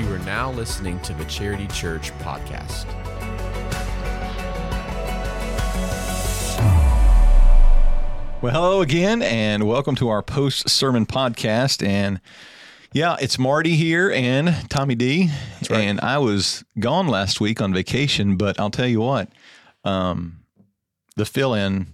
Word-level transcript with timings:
You 0.00 0.10
are 0.14 0.18
now 0.20 0.50
listening 0.50 0.98
to 1.00 1.12
the 1.12 1.26
Charity 1.26 1.66
Church 1.66 2.10
podcast. 2.20 2.86
Well, 8.40 8.50
hello 8.50 8.80
again, 8.80 9.20
and 9.20 9.68
welcome 9.68 9.96
to 9.96 10.08
our 10.08 10.22
post 10.22 10.70
sermon 10.70 11.04
podcast. 11.04 11.86
And 11.86 12.22
yeah, 12.94 13.18
it's 13.20 13.38
Marty 13.38 13.76
here 13.76 14.10
and 14.10 14.70
Tommy 14.70 14.94
D. 14.94 15.28
right. 15.68 15.80
And 15.80 16.00
I 16.00 16.16
was 16.16 16.64
gone 16.78 17.06
last 17.06 17.38
week 17.38 17.60
on 17.60 17.74
vacation, 17.74 18.38
but 18.38 18.58
I'll 18.58 18.70
tell 18.70 18.88
you 18.88 19.02
what, 19.02 19.28
um, 19.84 20.44
the 21.16 21.26
fill 21.26 21.52
in 21.52 21.88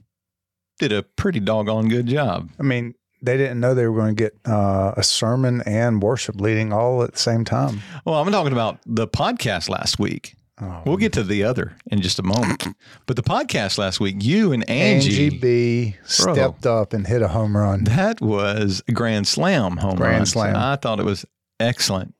did 0.79 0.93
a 0.93 1.03
pretty 1.03 1.41
doggone 1.41 1.89
good 1.89 2.07
job. 2.07 2.51
I 2.61 2.63
mean, 2.63 2.95
they 3.23 3.37
didn't 3.37 3.61
know 3.61 3.75
they 3.75 3.87
were 3.87 3.97
going 3.99 4.15
to 4.15 4.23
get 4.23 4.37
uh, 4.47 4.93
a 4.97 5.03
sermon 5.03 5.63
and 5.67 6.03
worship 6.03 6.41
leading 6.41 6.73
all 6.73 7.03
at 7.03 7.13
the 7.13 7.19
same 7.19 7.45
time. 7.45 7.81
Well, 8.05 8.17
I'm 8.21 8.31
talking 8.31 8.53
about 8.53 8.79
the 8.87 9.09
podcast 9.09 9.69
last 9.69 9.99
week. 9.99 10.35
Oh, 10.61 10.83
We'll 10.87 10.97
get 10.97 11.13
to 11.15 11.23
the 11.23 11.45
other 11.45 11.77
in 11.91 12.01
just 12.01 12.19
a 12.19 12.23
moment. 12.23 12.67
But 13.05 13.17
the 13.17 13.23
podcast 13.23 13.77
last 13.77 14.01
week, 14.01 14.17
you 14.25 14.53
and 14.53 14.69
Angie, 14.71 15.27
Angie 15.27 15.39
B 15.39 15.97
stepped 16.05 16.65
up 16.67 16.95
and 16.95 17.07
hit 17.07 17.21
a 17.21 17.29
home 17.29 17.55
run. 17.57 17.85
that 17.85 18.21
was 18.23 18.83
a 18.89 18.93
grand 18.93 19.29
slam 19.29 19.77
home 19.77 19.97
Grand 19.97 20.17
run. 20.19 20.27
slam. 20.27 20.57
I 20.57 20.77
thought 20.77 20.99
it 20.99 21.05
was 21.05 21.27
excellent. 21.61 22.15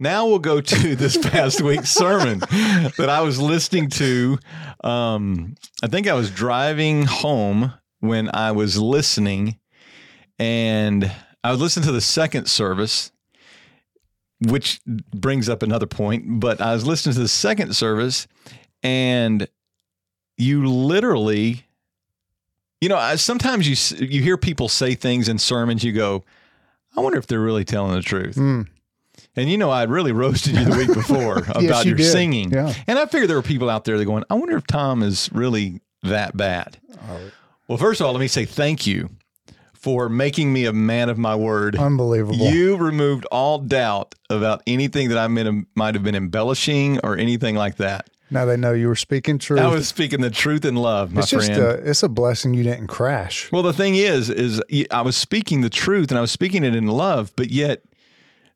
Now 0.00 0.26
we'll 0.26 0.40
go 0.40 0.60
to 0.60 0.96
this 0.96 1.16
past 1.30 1.60
week's 1.62 1.90
sermon 1.90 2.40
that 2.40 3.06
I 3.08 3.20
was 3.20 3.40
listening 3.40 3.88
to. 3.90 4.38
Um, 4.82 5.54
I 5.82 5.86
think 5.86 6.06
I 6.08 6.14
was 6.14 6.30
driving 6.30 7.04
home 7.04 7.72
when 8.00 8.28
I 8.34 8.50
was 8.52 8.76
listening, 8.78 9.58
and 10.38 11.10
I 11.44 11.50
was 11.50 11.60
listening 11.60 11.86
to 11.86 11.92
the 11.92 12.00
second 12.00 12.46
service, 12.48 13.12
which 14.40 14.80
brings 14.86 15.48
up 15.48 15.62
another 15.62 15.86
point. 15.86 16.40
But 16.40 16.60
I 16.60 16.72
was 16.74 16.86
listening 16.86 17.14
to 17.14 17.20
the 17.20 17.28
second 17.28 17.74
service, 17.74 18.26
and 18.82 19.48
you 20.36 20.66
literally, 20.66 21.64
you 22.80 22.88
know, 22.88 22.96
I, 22.96 23.16
sometimes 23.16 23.68
you 23.68 24.06
you 24.06 24.22
hear 24.22 24.36
people 24.36 24.68
say 24.68 24.94
things 24.94 25.28
in 25.28 25.38
sermons, 25.38 25.82
you 25.84 25.92
go, 25.92 26.24
I 26.96 27.00
wonder 27.00 27.18
if 27.18 27.26
they're 27.26 27.40
really 27.40 27.64
telling 27.64 27.94
the 27.94 28.02
truth. 28.02 28.36
Mm, 28.36 28.66
And 29.36 29.50
you 29.50 29.56
know, 29.58 29.70
I'd 29.70 29.90
really 29.90 30.12
roasted 30.12 30.54
you 30.56 30.64
the 30.64 30.76
week 30.76 30.92
before 30.94 31.38
about 31.48 31.84
you 31.84 31.90
your 31.90 31.98
did. 31.98 32.10
singing. 32.12 32.50
Yeah. 32.50 32.74
And 32.86 32.98
I 32.98 33.06
figured 33.06 33.30
there 33.30 33.36
were 33.36 33.42
people 33.42 33.70
out 33.70 33.84
there 33.84 33.96
that 33.98 34.04
going, 34.04 34.24
I 34.30 34.34
wonder 34.34 34.56
if 34.56 34.66
Tom 34.66 35.02
is 35.02 35.30
really 35.32 35.80
that 36.02 36.36
bad. 36.36 36.78
Well, 37.68 37.78
first 37.78 38.00
of 38.00 38.06
all, 38.06 38.12
let 38.12 38.20
me 38.20 38.28
say 38.28 38.44
thank 38.44 38.86
you 38.86 39.10
for 39.86 40.08
making 40.08 40.52
me 40.52 40.64
a 40.64 40.72
man 40.72 41.08
of 41.08 41.16
my 41.16 41.36
word. 41.36 41.76
unbelievable. 41.76 42.34
You 42.50 42.76
removed 42.76 43.24
all 43.26 43.60
doubt 43.60 44.16
about 44.28 44.60
anything 44.66 45.10
that 45.10 45.16
I 45.18 45.28
might 45.28 45.94
have 45.94 46.02
been 46.02 46.16
embellishing 46.16 46.98
or 47.04 47.16
anything 47.16 47.54
like 47.54 47.76
that. 47.76 48.10
now 48.32 48.44
they 48.44 48.56
know 48.56 48.72
you 48.72 48.88
were 48.88 48.96
speaking 48.96 49.38
truth. 49.38 49.60
I 49.60 49.68
was 49.68 49.86
speaking 49.86 50.22
the 50.22 50.30
truth 50.30 50.64
in 50.64 50.74
love, 50.74 51.12
my 51.12 51.20
it's 51.20 51.30
just 51.30 51.46
friend. 51.52 51.62
a, 51.62 51.70
it's 51.88 52.02
a 52.02 52.08
blessing 52.08 52.52
you 52.52 52.64
didn't 52.64 52.88
crash. 52.88 53.52
Well, 53.52 53.62
the 53.62 53.72
thing 53.72 53.94
is, 53.94 54.28
is 54.28 54.60
I 54.90 55.02
was 55.02 55.16
speaking 55.16 55.60
the 55.60 55.70
truth 55.70 56.10
and 56.10 56.18
I 56.18 56.20
was 56.20 56.32
speaking 56.32 56.64
it 56.64 56.74
in 56.74 56.88
love, 56.88 57.32
but 57.36 57.50
yet 57.50 57.82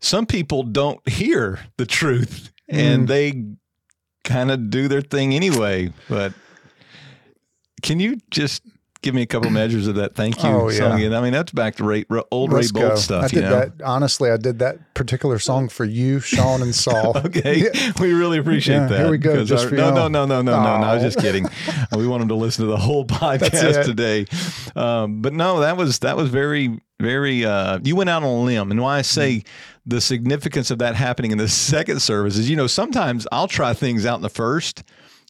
some 0.00 0.26
people 0.26 0.64
don't 0.64 1.08
hear 1.08 1.60
the 1.76 1.86
truth 1.86 2.50
and 2.68 3.04
Mm. 3.04 3.06
they 3.06 3.44
kind 4.24 4.50
of 4.50 4.68
do 4.68 4.88
their 4.88 5.00
thing 5.02 5.32
anyway. 5.32 5.92
But 6.08 6.32
can 7.82 8.00
you 8.00 8.18
just 8.32 8.62
give 9.02 9.14
me 9.14 9.22
a 9.22 9.26
couple 9.26 9.50
measures 9.50 9.86
of 9.86 9.94
that? 9.96 10.14
Thank 10.14 10.42
you 10.42 10.48
Oh, 10.48 10.68
yeah. 10.68 10.78
song 10.78 10.98
again. 10.98 11.14
I 11.14 11.20
mean, 11.20 11.32
that's 11.32 11.52
back 11.52 11.76
to 11.76 11.84
Ray, 11.84 12.04
old 12.30 12.52
Let's 12.52 12.72
Ray 12.72 12.80
Boltz 12.82 12.88
go. 12.90 12.94
stuff. 12.96 13.22
I 13.24 13.26
you 13.26 13.40
did 13.40 13.42
know? 13.44 13.60
that. 13.60 13.72
Honestly, 13.82 14.30
I 14.30 14.36
did 14.36 14.58
that 14.58 14.94
particular 14.94 15.38
song 15.38 15.68
for 15.68 15.84
you, 15.84 16.20
Sean, 16.20 16.62
and 16.62 16.74
Saul. 16.74 17.16
Okay, 17.30 17.64
we 18.00 18.12
really 18.12 18.38
appreciate 18.38 18.76
Yeah, 18.76 18.86
that. 18.88 18.98
here 19.00 19.10
we 19.10 19.18
go, 19.18 19.44
just 19.44 19.64
our- 19.64 19.70
for 19.70 19.76
no, 19.76 19.90
no, 19.90 20.08
no, 20.08 20.24
no, 20.26 20.42
no, 20.42 20.52
no, 20.56 20.78
no. 20.80 20.86
I 20.86 20.94
was 20.94 21.02
just 21.02 21.18
kidding. 21.18 21.48
we 21.96 22.06
want 22.06 22.20
them 22.20 22.28
to 22.28 22.34
listen 22.34 22.64
to 22.64 22.70
the 22.70 22.76
whole 22.76 23.04
podcast 23.04 23.84
today. 23.84 24.26
Um, 24.76 25.22
but 25.22 25.32
no, 25.32 25.60
that 25.60 25.76
was 25.76 26.00
that 26.00 26.16
was 26.16 26.28
very, 26.28 26.78
very. 27.00 27.44
Uh, 27.44 27.78
you 27.82 27.96
went 27.96 28.10
out 28.10 28.22
on 28.22 28.28
a 28.28 28.42
limb, 28.42 28.70
and 28.70 28.80
why 28.80 28.98
I 28.98 29.02
say 29.02 29.30
Mm. 29.30 29.44
the 29.86 30.00
significance 30.00 30.70
of 30.70 30.78
that 30.78 30.94
happening 30.94 31.30
in 31.32 31.38
the 31.38 31.48
second 31.72 32.00
service 32.02 32.36
is, 32.36 32.50
you 32.50 32.56
know, 32.56 32.66
sometimes 32.66 33.26
I'll 33.32 33.48
try 33.48 33.72
things 33.74 34.04
out 34.06 34.16
in 34.16 34.22
the 34.22 34.28
first. 34.28 34.82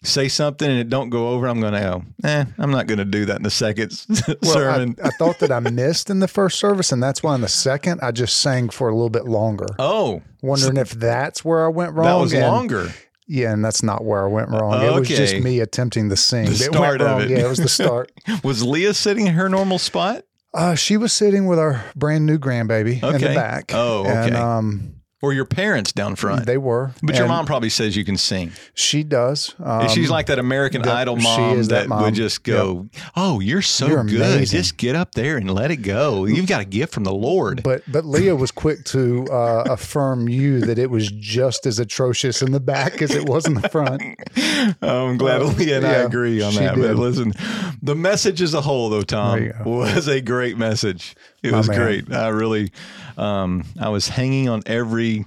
Say 0.03 0.29
something 0.29 0.69
and 0.69 0.79
it 0.79 0.89
don't 0.89 1.11
go 1.11 1.29
over. 1.29 1.47
I'm 1.47 1.61
going 1.61 1.75
to 1.75 1.81
go. 1.81 2.03
Eh, 2.27 2.45
I'm 2.59 2.71
not 2.71 2.87
going 2.87 2.99
to 2.99 3.05
do 3.05 3.27
that 3.27 3.37
in 3.37 3.43
the 3.43 3.51
second 3.51 3.93
Well, 4.43 4.53
sermon. 4.55 4.97
I, 5.03 5.09
I 5.09 5.11
thought 5.19 5.39
that 5.41 5.53
I 5.53 5.61
missed 5.61 6.09
in 6.09 6.21
the 6.21 6.29
first 6.29 6.59
service, 6.59 6.91
and 6.93 7.03
that's 7.03 7.23
why 7.23 7.35
in 7.35 7.43
the 7.43 7.49
second 7.49 8.01
I 8.03 8.11
just 8.11 8.39
sang 8.39 8.71
for 8.71 8.89
a 8.89 8.95
little 8.95 9.11
bit 9.11 9.27
longer, 9.27 9.67
oh, 9.79 10.23
wondering 10.43 10.79
if 10.79 10.91
that's 10.93 11.45
where 11.45 11.65
I 11.67 11.69
went 11.69 11.93
wrong. 11.93 12.07
that 12.07 12.15
was 12.19 12.33
and- 12.33 12.43
longer. 12.47 12.89
Yeah, 13.33 13.53
and 13.53 13.65
that's 13.65 13.85
not 13.85 14.03
where 14.05 14.25
I 14.25 14.27
went 14.27 14.49
wrong. 14.49 14.83
It 14.83 14.93
was 14.93 15.07
just 15.07 15.37
me 15.37 15.61
attempting 15.61 16.09
to 16.09 16.17
sing. 16.17 16.47
The 16.47 16.51
It 16.51 16.57
start 16.73 17.01
of 17.01 17.21
it. 17.21 17.31
Yeah, 17.31 17.45
it 17.45 17.49
was 17.49 17.59
the 17.59 17.69
start. 17.69 18.11
Was 18.43 18.65
Leah 18.65 18.93
sitting 18.93 19.29
in 19.29 19.35
her 19.35 19.49
normal 19.49 19.79
spot? 19.79 20.25
Uh, 20.53 20.75
she 20.75 20.97
was 20.97 21.13
sitting 21.13 21.47
with 21.47 21.57
our 21.61 21.85
brand 21.95 22.27
new 22.27 22.39
grandbaby 22.41 23.01
in 23.01 23.21
the 23.21 23.29
back. 23.29 23.71
Oh, 23.73 24.05
And 24.05 24.35
okay. 24.35 24.43
um, 24.43 24.95
Or 25.23 25.35
your 25.35 25.45
parents 25.45 25.93
down 25.93 26.17
front? 26.17 26.47
they 26.47 26.57
were. 26.57 26.93
But 27.03 27.17
your 27.17 27.29
mom 27.29 27.45
probably 27.45 27.69
says 27.69 27.95
you 27.95 28.07
can 28.07 28.17
sing. 28.17 28.53
She 28.73 29.03
does. 29.03 29.55
Um, 29.63 29.87
She's 29.91 30.09
like 30.09 30.27
that 30.27 30.39
American 30.39 30.81
Idol 30.83 31.17
mom 31.17 31.59
that, 31.59 31.69
that 31.69 31.89
mom. 31.89 32.03
would 32.03 32.15
just 32.15 32.43
go, 32.43 32.89
"Oh, 33.15 33.39
you're 33.41 33.61
so 33.61 33.87
You're 33.87 34.05
good. 34.05 34.15
amazing." 34.23 34.59
Just 34.59 34.79
get 34.79 34.97
up 34.97 35.13
there 35.15 35.37
and 35.37 35.51
let 35.51 35.71
it 35.71 35.79
go. 35.83 36.25
You've 36.25 36.47
got 36.47 36.63
a 36.63 36.65
gift 36.65 36.95
from 36.95 37.05
the 37.05 37.13
Lord." 37.13 37.63
But 37.63 37.83
but 37.87 38.07
Leah 38.07 38.35
was 38.35 38.51
quick 38.51 38.85
to 38.87 39.27
uh, 39.27 39.65
affirm 39.69 40.29
you 40.31 40.61
that 40.61 40.79
it 40.79 40.91
was 40.91 41.11
just 41.11 41.67
as 41.67 41.79
atrocious 41.79 42.41
in 42.41 42.53
the 42.53 42.61
back 42.61 43.03
as 43.03 43.11
it 43.11 43.29
was 43.29 43.47
in 43.47 43.55
the 43.55 43.69
front. 43.69 44.03
I'm 44.83 45.19
glad 45.19 45.43
Leah 45.59 45.77
and 45.79 45.87
I 45.87 45.93
agree 45.97 46.41
on 46.41 46.55
that. 46.55 46.77
But 46.77 46.97
listen, 46.97 47.35
the 47.83 47.95
message 47.95 48.41
as 48.41 48.55
a 48.55 48.61
whole, 48.63 48.89
though, 48.89 49.03
Tom, 49.03 49.39
There 49.39 49.47
you 49.49 49.65
go. 49.65 49.71
was 49.71 50.09
a 50.09 50.21
great 50.23 50.57
message. 50.57 51.15
It 51.43 51.53
My 51.53 51.59
was 51.59 51.69
man. 51.69 51.79
great. 51.79 52.13
I 52.13 52.29
really, 52.29 52.71
um, 53.17 53.65
I 53.81 53.89
was 53.89 54.09
hanging 54.09 54.49
on 54.49 54.63
every 54.67 55.25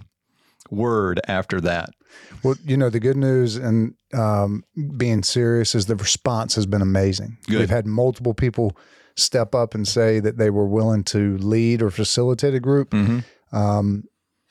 word 0.70 1.20
after 1.28 1.60
that. 1.62 1.90
Well, 2.44 2.56
you 2.66 2.78
know 2.78 2.90
the 2.90 3.00
good 3.00 3.18
news 3.18 3.56
and 3.56 3.96
um, 4.14 4.64
being 4.98 5.24
serious 5.24 5.74
is 5.76 5.86
the 5.88 5.96
response 5.96 6.56
has 6.56 6.66
been 6.66 6.82
amazing. 6.82 7.38
Good. 7.48 7.60
We've 7.60 7.70
had 7.70 7.88
multiple 7.88 8.34
people 8.34 8.78
step 9.16 9.56
up 9.56 9.74
and 9.76 9.88
say 9.88 10.20
that 10.20 10.38
they 10.38 10.50
were 10.50 10.68
willing 10.68 11.04
to 11.06 11.38
lead 11.38 11.82
or 11.82 11.90
facilitate 11.90 12.54
a 12.54 12.60
group. 12.60 12.92
Mhm. 12.92 13.24
Um, 13.52 14.04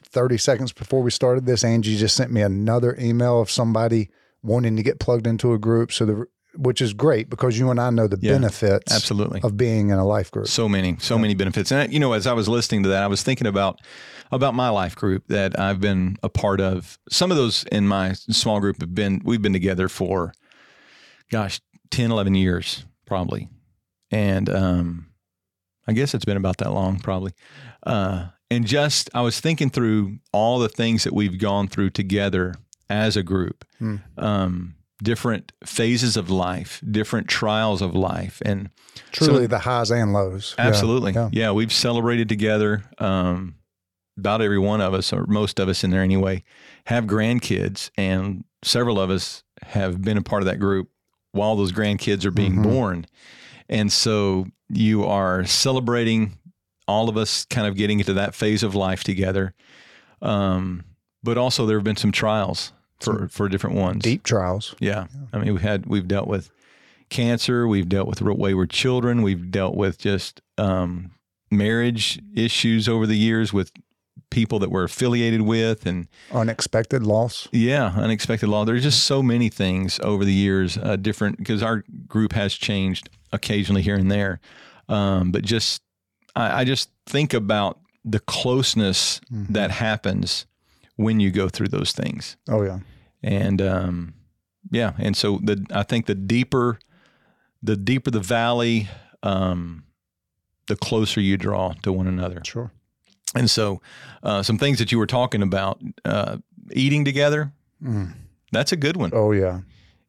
30 0.05 0.39
seconds 0.39 0.73
before 0.73 1.03
we 1.03 1.11
started 1.11 1.47
this, 1.47 1.65
Angie 1.65 1.97
just 1.97 2.17
sent 2.17 2.31
me 2.33 2.43
another 2.43 2.97
email 3.01 3.41
of 3.41 3.51
somebody 3.51 4.11
wanting 4.43 4.77
to 4.77 4.83
get 4.83 5.01
plugged 5.01 5.27
into 5.27 5.53
a 5.53 5.59
group. 5.59 5.93
So 5.93 6.05
the 6.05 6.27
which 6.57 6.81
is 6.83 6.93
great 6.93 7.31
because 7.31 7.59
you 7.59 7.71
and 7.71 7.81
I 7.81 7.91
know 7.91 8.07
the 8.07 8.19
Yeah, 8.21 8.33
benefits 8.33 8.93
Absolutely. 8.93 9.41
of 9.43 9.57
being 9.57 9.91
in 9.91 9.99
a 9.99 10.05
life 10.05 10.31
group. 10.31 10.49
So 10.49 10.69
many, 10.69 10.97
so 11.01 11.19
many 11.19 11.35
benefits. 11.35 11.73
And 11.73 11.93
you 11.93 11.99
know, 12.01 12.13
as 12.13 12.27
I 12.27 12.33
was 12.33 12.49
listening 12.49 12.83
to 12.85 12.89
that, 12.91 13.03
I 13.03 13.07
was 13.07 13.23
thinking 13.23 13.47
about 13.47 13.81
about 14.31 14.55
my 14.55 14.69
life 14.71 14.95
group 14.97 15.25
that 15.29 15.59
I've 15.59 15.81
been 15.81 16.17
a 16.23 16.29
part 16.29 16.61
of. 16.61 16.99
Some 17.11 17.31
of 17.31 17.37
those 17.37 17.65
in 17.73 17.87
my 17.87 18.13
small 18.15 18.61
group 18.61 18.81
have 18.81 18.95
been 18.95 19.21
we've 19.25 19.43
been 19.43 19.53
together 19.53 19.89
for 19.89 20.33
gosh, 21.31 21.61
10, 21.91 22.11
11 22.11 22.35
years 22.35 22.85
probably. 23.07 23.49
And 24.11 24.49
um 24.51 25.07
I 25.87 25.93
guess 25.93 26.15
it's 26.15 26.25
been 26.25 26.37
about 26.37 26.59
that 26.59 26.73
long 26.73 26.99
probably. 26.99 27.33
Uh 27.83 28.27
and 28.51 28.67
just 28.67 29.09
I 29.15 29.23
was 29.23 29.41
thinking 29.41 29.71
through 29.71 30.19
all 30.33 30.59
the 30.59 30.69
things 30.69 31.05
that 31.05 31.15
we've 31.15 31.39
gone 31.39 31.69
through 31.69 31.91
together 31.91 32.55
as 32.91 33.17
a 33.17 33.23
group. 33.23 33.65
Hmm. 33.79 33.97
Um 34.19 34.75
different 35.03 35.53
phases 35.65 36.17
of 36.17 36.31
life, 36.31 36.81
different 36.89 37.27
trials 37.29 37.83
of 37.83 37.95
life 37.95 38.41
and 38.45 38.71
Truly 39.11 39.47
the 39.47 39.59
highs 39.59 39.91
and 39.91 40.13
lows. 40.13 40.55
Absolutely. 40.59 41.13
yeah. 41.13 41.29
Yeah. 41.33 41.51
we've 41.53 41.73
celebrated 41.73 42.29
together. 42.29 42.85
Um, 42.99 43.57
about 44.19 44.43
every 44.43 44.59
one 44.59 44.83
of 44.83 44.93
us, 44.93 45.11
or 45.11 45.25
most 45.27 45.59
of 45.59 45.69
us 45.71 45.83
in 45.83 45.91
there 45.91 46.03
anyway, 46.03 46.45
have 46.85 47.05
grandkids, 47.05 47.91
and 47.97 48.45
several 48.63 49.01
of 49.01 49.09
us 49.09 49.43
have 49.63 50.03
been 50.03 50.19
a 50.19 50.23
part 50.23 50.43
of 50.43 50.47
that 50.47 50.61
group 50.61 50.91
while 51.33 51.57
those 51.57 51.73
grandkids 51.73 52.27
are 52.27 52.31
being 52.31 52.57
Mhm. 52.57 52.63
born. 52.63 53.07
And 53.71 53.91
so 53.91 54.47
you 54.69 55.05
are 55.07 55.47
celebrating 55.47 56.37
all 56.87 57.09
of 57.09 57.17
us 57.17 57.47
kind 57.47 57.67
of 57.67 57.75
getting 57.75 58.01
into 58.01 58.13
that 58.13 58.35
phase 58.35 58.63
of 58.63 58.75
life 58.75 59.03
together. 59.03 59.55
Um, 60.21 60.85
but 61.23 61.39
also 61.39 61.65
there 61.65 61.79
have 61.79 61.85
been 61.85 61.97
some 61.97 62.13
trials 62.13 62.73
for, 63.05 63.29
for 63.29 63.49
different 63.49 63.77
ones. 63.77 64.03
Deep 64.03 64.23
trials. 64.23 64.75
Yeah. 64.81 65.07
I 65.33 65.39
mean, 65.39 65.55
we 65.55 65.61
had 65.61 65.87
we've 65.87 66.09
dealt 66.09 66.29
with 66.29 66.51
cancer, 67.09 67.67
we've 67.69 67.89
dealt 67.89 68.09
with 68.09 68.21
wayward 68.23 68.71
children, 68.71 69.23
we've 69.23 69.51
dealt 69.51 69.75
with 69.75 69.99
just 69.99 70.41
um, 70.59 71.13
marriage 71.51 72.19
issues 72.35 72.89
over 72.89 73.07
the 73.07 73.17
years 73.17 73.53
with 73.53 73.71
people 74.31 74.59
that 74.61 74.71
we're 74.71 74.85
affiliated 74.85 75.43
with, 75.43 75.85
and 75.85 76.09
Unexpected 76.33 77.03
loss. 77.03 77.49
yeah, 77.53 77.93
unexpected 77.97 78.49
loss. 78.49 78.67
There's 78.67 78.83
just 78.83 79.05
so 79.05 79.23
many 79.23 79.51
things 79.51 80.01
over 80.03 80.25
the 80.25 80.33
years, 80.33 80.79
uh, 80.79 80.97
different 80.97 81.37
because 81.37 81.63
our 81.63 81.85
group 82.07 82.33
has 82.33 82.55
changed 82.55 83.11
occasionally 83.33 83.83
here 83.83 83.97
and 83.97 84.11
there, 84.11 84.41
um, 84.89 85.33
but 85.33 85.43
just 85.45 85.83
I, 86.35 86.61
I 86.61 86.65
just 86.65 86.89
think 87.07 87.35
about 87.35 87.79
the 88.05 88.21
closeness 88.21 89.21
Mhm. 89.31 89.49
that 89.49 89.71
happens 89.71 90.47
when 90.97 91.21
you 91.21 91.31
go 91.31 91.49
through 91.51 91.69
those 91.69 91.93
things. 91.93 92.37
Oh 92.49 92.63
yeah. 92.63 92.79
And 93.23 93.63
um, 93.63 94.15
yeah, 94.71 94.93
and 94.99 95.17
so 95.17 95.39
the 95.43 95.65
I 95.73 95.83
think 95.83 96.07
the 96.07 96.15
deeper 96.15 96.79
the 97.63 97.77
deeper 97.77 98.11
the 98.11 98.21
valley, 98.21 98.89
um, 99.23 99.85
the 100.67 100.77
closer 100.77 101.21
you 101.21 101.37
draw 101.37 101.75
to 101.83 101.93
one 101.93 102.07
another. 102.09 102.43
Sure. 102.45 102.73
And 103.35 103.49
so, 103.49 103.81
uh, 104.23 104.43
some 104.43 104.59
things 104.59 104.79
that 104.79 104.91
you 104.93 104.99
were 104.99 105.07
talking 105.07 105.43
about, 105.43 105.81
uh, 106.05 106.39
eating 106.73 107.05
together, 107.05 107.53
Mm. 107.83 108.13
that's 108.53 108.73
a 108.73 108.77
good 108.77 108.97
one. 108.97 109.11
Oh 109.13 109.33
yeah. 109.33 109.61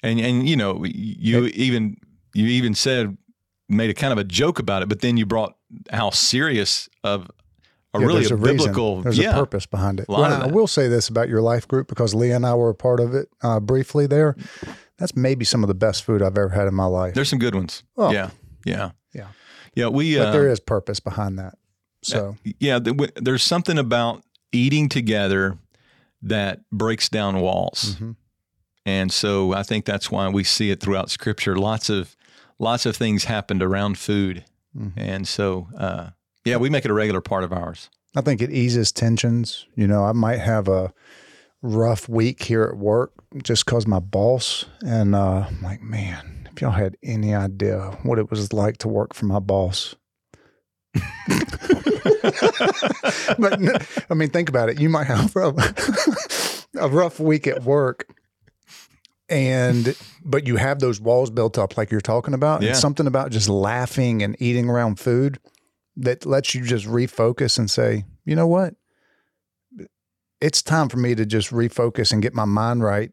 And 0.01 0.19
and 0.19 0.48
you 0.50 0.56
know, 0.57 0.83
you 0.83 1.45
even 1.48 1.98
you 2.33 2.48
even 2.48 2.74
said 2.75 3.18
made 3.69 3.89
a 3.89 3.94
kind 3.94 4.12
of 4.12 4.19
a 4.19 4.24
joke 4.24 4.60
about 4.60 4.81
it, 4.83 4.89
but 4.89 5.01
then 5.01 5.18
you 5.18 5.25
brought 5.25 5.56
how 5.92 6.10
serious 6.10 6.89
of 7.04 7.30
a 7.94 8.00
Yeah, 8.00 8.06
really 8.06 8.19
there's 8.22 8.31
a, 8.31 8.36
a 8.36 8.38
reason. 8.38 9.01
There's 9.04 9.18
yeah, 9.18 9.31
a 9.31 9.34
purpose 9.34 9.66
behind 9.66 10.00
it. 10.00 10.07
Well, 10.10 10.24
I 10.24 10.48
will 10.48 10.68
say 10.68 10.88
this 10.88 11.10
about 11.10 11.30
your 11.30 11.42
life 11.42 11.68
group 11.68 11.88
because 11.88 12.13
Leah 12.16 12.36
and 12.36 12.45
I 12.45 12.56
were 12.56 12.69
a 12.69 12.75
part 12.75 13.00
of 13.00 13.13
it 13.13 13.30
uh, 13.42 13.60
briefly 13.60 14.07
there. 14.07 14.36
That's 14.98 15.16
maybe 15.16 15.44
some 15.45 15.63
of 15.63 15.68
the 15.68 15.74
best 15.75 16.04
food 16.04 16.22
I've 16.22 16.38
ever 16.38 16.50
had 16.50 16.68
in 16.68 16.74
my 16.74 16.86
life. 16.86 17.13
There's 17.13 17.30
some 17.30 17.40
good 17.40 17.56
ones. 17.56 17.84
Oh. 17.98 18.12
Yeah, 18.12 18.30
yeah, 18.66 18.92
Yeah. 19.13 19.28
yeah. 19.75 19.88
We 19.88 20.18
but 20.18 20.28
uh, 20.28 20.31
there 20.31 20.50
is 20.50 20.60
purpose 20.60 21.00
behind 21.00 21.38
that. 21.40 21.56
So 22.04 22.36
yeah, 22.60 22.80
th- 22.80 22.95
w- 22.98 23.12
there's 23.16 23.44
something 23.44 23.78
about 23.78 24.24
eating 24.51 24.89
together 24.89 25.57
that 26.22 26.62
breaks 26.72 27.10
down 27.10 27.42
walls. 27.42 27.96
mhm. 28.00 28.16
And 28.86 29.12
so 29.12 29.54
I 29.54 29.63
think 29.63 29.86
that's 29.86 30.12
why 30.12 30.28
we 30.30 30.44
see 30.44 30.69
it 30.69 30.81
throughout 30.81 31.10
Scripture. 31.10 31.56
Lots 31.56 31.89
of 31.89 32.16
lots 32.60 32.86
of 32.86 32.96
things 32.98 33.24
happened 33.25 33.63
around 33.63 33.98
food, 33.98 34.44
Mhm. 34.78 34.92
and 34.98 35.28
so 35.28 35.69
uh, 35.78 36.10
yeah, 36.45 36.57
we 36.57 36.69
make 36.69 36.86
it 36.86 36.92
a 36.92 36.94
regular 36.94 37.22
part 37.22 37.44
of 37.44 37.54
ours. 37.54 37.90
I 38.16 38.22
think 38.22 38.42
it 38.42 38.51
eases 38.51 38.92
tensions. 38.92 39.66
You 39.75 39.88
know, 39.88 40.04
I 40.04 40.12
might 40.12 40.40
have 40.40 40.68
a 40.68 40.94
rough 41.62 42.10
week 42.10 42.44
here 42.44 42.63
at 42.63 42.78
work 42.78 43.13
just 43.42 43.66
because 43.66 43.88
my 43.88 44.00
boss 44.00 44.66
and 44.86 45.16
uh, 45.16 45.45
I'm 45.48 45.62
like, 45.62 45.81
man, 45.81 46.50
if 46.51 46.62
y'all 46.62 46.72
had 46.72 46.98
any 47.01 47.34
idea 47.34 47.98
what 48.04 48.19
it 48.19 48.30
was 48.30 48.54
like 48.54 48.78
to 48.80 48.88
work 48.88 49.13
for 49.13 49.25
my 49.25 49.40
boss. 49.40 49.95
but 53.39 53.60
I 54.10 54.13
mean, 54.13 54.30
think 54.30 54.50
about 54.50 54.69
it. 54.69 54.80
You 54.80 54.89
might 54.89 55.07
have 55.07 55.36
a, 55.36 55.54
a 56.80 56.88
rough 56.88 57.19
week 57.19 57.48
at 57.48 57.63
work, 57.63 58.07
and 59.28 59.96
but 60.24 60.46
you 60.46 60.57
have 60.57 60.78
those 60.78 61.01
walls 61.01 61.31
built 61.31 61.57
up, 61.57 61.78
like 61.78 61.89
you're 61.89 62.00
talking 62.00 62.36
about. 62.36 62.62
Yeah. 62.62 62.69
And 62.69 62.78
something 62.78 63.07
about 63.07 63.31
just 63.31 63.50
laughing 63.50 64.22
and 64.22 64.36
eating 64.39 64.69
around 64.69 65.00
food 65.00 65.39
that 65.98 66.25
lets 66.25 66.56
you 66.56 66.63
just 66.66 66.86
refocus 66.86 67.57
and 67.57 67.69
say, 67.69 68.06
you 68.25 68.36
know 68.36 68.48
what? 68.48 68.74
It's 70.42 70.62
time 70.62 70.90
for 70.90 70.98
me 70.98 71.16
to 71.16 71.25
just 71.25 71.51
refocus 71.51 72.12
and 72.12 72.22
get 72.22 72.34
my 72.34 72.45
mind 72.45 72.84
right, 72.84 73.12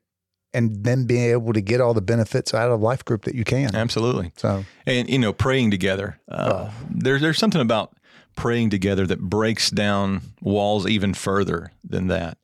and 0.53 0.83
then 0.85 1.07
be 1.07 1.19
able 1.31 1.53
to 1.53 1.61
get 1.61 1.81
all 1.81 1.95
the 1.95 2.03
benefits 2.03 2.53
out 2.53 2.71
of 2.73 2.81
life 2.81 3.05
group 3.05 3.23
that 3.25 3.37
you 3.37 3.45
can. 3.45 3.75
Absolutely, 3.77 4.33
So 4.37 4.65
and 4.87 5.09
you 5.09 5.19
know, 5.19 5.33
praying 5.33 5.71
together. 5.71 6.19
Uh, 6.29 6.69
Oh. 6.71 6.75
There's 6.91 7.21
there's 7.21 7.39
something 7.39 7.61
about 7.61 7.95
praying 8.37 8.71
together 8.71 9.07
that 9.07 9.21
breaks 9.21 9.71
down 9.71 10.23
walls 10.41 10.87
even 10.89 11.15
further 11.15 11.73
than 11.85 12.09
that. 12.09 12.37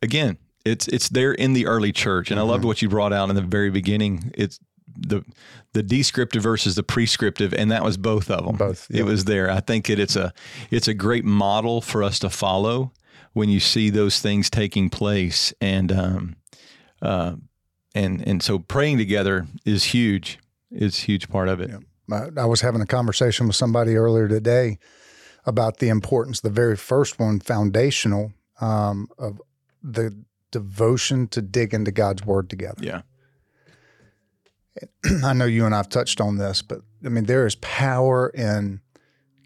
Again, 0.00 0.38
it's 0.64 0.86
it's 0.88 1.08
there 1.08 1.32
in 1.32 1.54
the 1.54 1.66
early 1.66 1.90
church, 1.92 2.30
and 2.30 2.38
I 2.38 2.42
Mm-hmm. 2.42 2.50
loved 2.50 2.64
what 2.64 2.82
you 2.82 2.88
brought 2.88 3.12
out 3.12 3.30
in 3.30 3.34
the 3.36 3.42
very 3.42 3.70
beginning. 3.70 4.30
It's 4.36 4.60
the 4.96 5.24
the 5.72 5.82
descriptive 5.82 6.42
versus 6.42 6.74
the 6.74 6.82
prescriptive, 6.82 7.52
and 7.52 7.70
that 7.70 7.82
was 7.82 7.96
both 7.96 8.30
of 8.30 8.44
them. 8.44 8.56
Both, 8.56 8.86
yeah. 8.90 9.00
It 9.00 9.04
was 9.04 9.24
there. 9.24 9.50
I 9.50 9.60
think 9.60 9.90
it, 9.90 9.98
it's 9.98 10.16
a 10.16 10.32
it's 10.70 10.88
a 10.88 10.94
great 10.94 11.24
model 11.24 11.80
for 11.80 12.02
us 12.02 12.18
to 12.20 12.30
follow 12.30 12.92
when 13.32 13.48
you 13.48 13.60
see 13.60 13.90
those 13.90 14.20
things 14.20 14.48
taking 14.48 14.88
place, 14.90 15.52
and 15.60 15.92
um, 15.92 16.36
uh, 17.02 17.36
and 17.94 18.26
and 18.26 18.42
so 18.42 18.58
praying 18.58 18.98
together 18.98 19.46
is 19.64 19.84
huge. 19.84 20.38
It's 20.70 21.02
a 21.02 21.06
huge 21.06 21.28
part 21.28 21.48
of 21.48 21.60
it. 21.60 21.70
I, 22.10 22.28
I 22.36 22.44
was 22.44 22.60
having 22.60 22.80
a 22.80 22.86
conversation 22.86 23.46
with 23.46 23.56
somebody 23.56 23.96
earlier 23.96 24.28
today 24.28 24.78
about 25.46 25.78
the 25.78 25.88
importance, 25.88 26.40
the 26.40 26.50
very 26.50 26.76
first 26.76 27.18
one, 27.18 27.40
foundational, 27.40 28.32
um, 28.60 29.08
of 29.18 29.40
the 29.82 30.16
devotion 30.50 31.28
to 31.28 31.42
dig 31.42 31.74
into 31.74 31.90
God's 31.90 32.24
word 32.24 32.48
together. 32.48 32.82
Yeah. 32.82 33.02
I 35.24 35.32
know 35.32 35.44
you 35.44 35.66
and 35.66 35.74
I've 35.74 35.88
touched 35.88 36.20
on 36.20 36.36
this, 36.38 36.62
but 36.62 36.80
I 37.04 37.08
mean, 37.08 37.24
there 37.24 37.46
is 37.46 37.54
power 37.56 38.28
in 38.28 38.80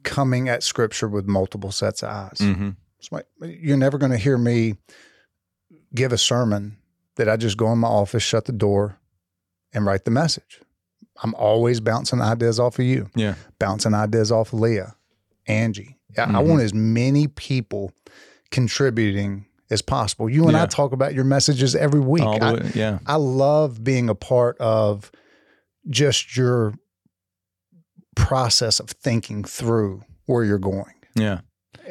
coming 0.05 0.49
at 0.49 0.63
scripture 0.63 1.09
with 1.09 1.27
multiple 1.27 1.73
sets 1.73 2.03
of 2.03 2.09
eyes. 2.11 2.39
hmm 2.41 2.71
It's 2.99 3.13
like, 3.13 3.27
you're 3.41 3.77
never 3.77 3.99
going 3.99 4.13
to 4.13 4.19
hear 4.19 4.39
me 4.39 4.75
give 5.95 6.13
a 6.13 6.19
sermon 6.19 6.79
that 7.17 7.29
I 7.29 7.37
just 7.37 7.57
go 7.57 7.71
in 7.73 7.79
my 7.79 7.89
office, 7.89 8.23
shut 8.23 8.45
the 8.47 8.53
door, 8.53 8.99
and 9.73 9.85
write 9.85 10.05
the 10.05 10.11
message. 10.11 10.61
I'm 11.23 11.35
always 11.35 11.81
bouncing 11.81 12.21
ideas 12.21 12.61
off 12.61 12.79
of 12.79 12.85
you, 12.85 13.11
Yeah. 13.17 13.35
bouncing 13.59 13.93
ideas 13.93 14.31
off 14.31 14.53
of 14.53 14.61
Leah, 14.61 14.95
Angie. 15.47 15.97
I, 16.17 16.23
I 16.23 16.39
want 16.39 16.63
as 16.63 16.73
many 16.73 17.27
people 17.27 17.93
contributing 18.51 19.47
as 19.70 19.82
possible. 19.82 20.29
You 20.29 20.49
and 20.49 20.56
I 20.56 20.67
talk 20.67 20.93
about 20.93 21.15
your 21.15 21.25
messages 21.25 21.75
every 21.75 22.00
week. 22.00 22.23
All 22.23 22.38
the 22.38 22.44
I- 22.44 22.53
way, 22.55 22.70
yeah. 22.75 22.99
I 23.06 23.17
love 23.17 23.82
being 23.85 24.09
a 24.09 24.15
part 24.15 24.56
of 24.59 25.11
just 25.88 26.37
your 26.37 26.75
process 28.17 28.81
of 28.81 28.91
thinking 28.91 29.44
through 29.44 30.03
where 30.26 30.44
you're 30.44 30.59
going. 30.59 30.94
Yeah. 31.15 31.41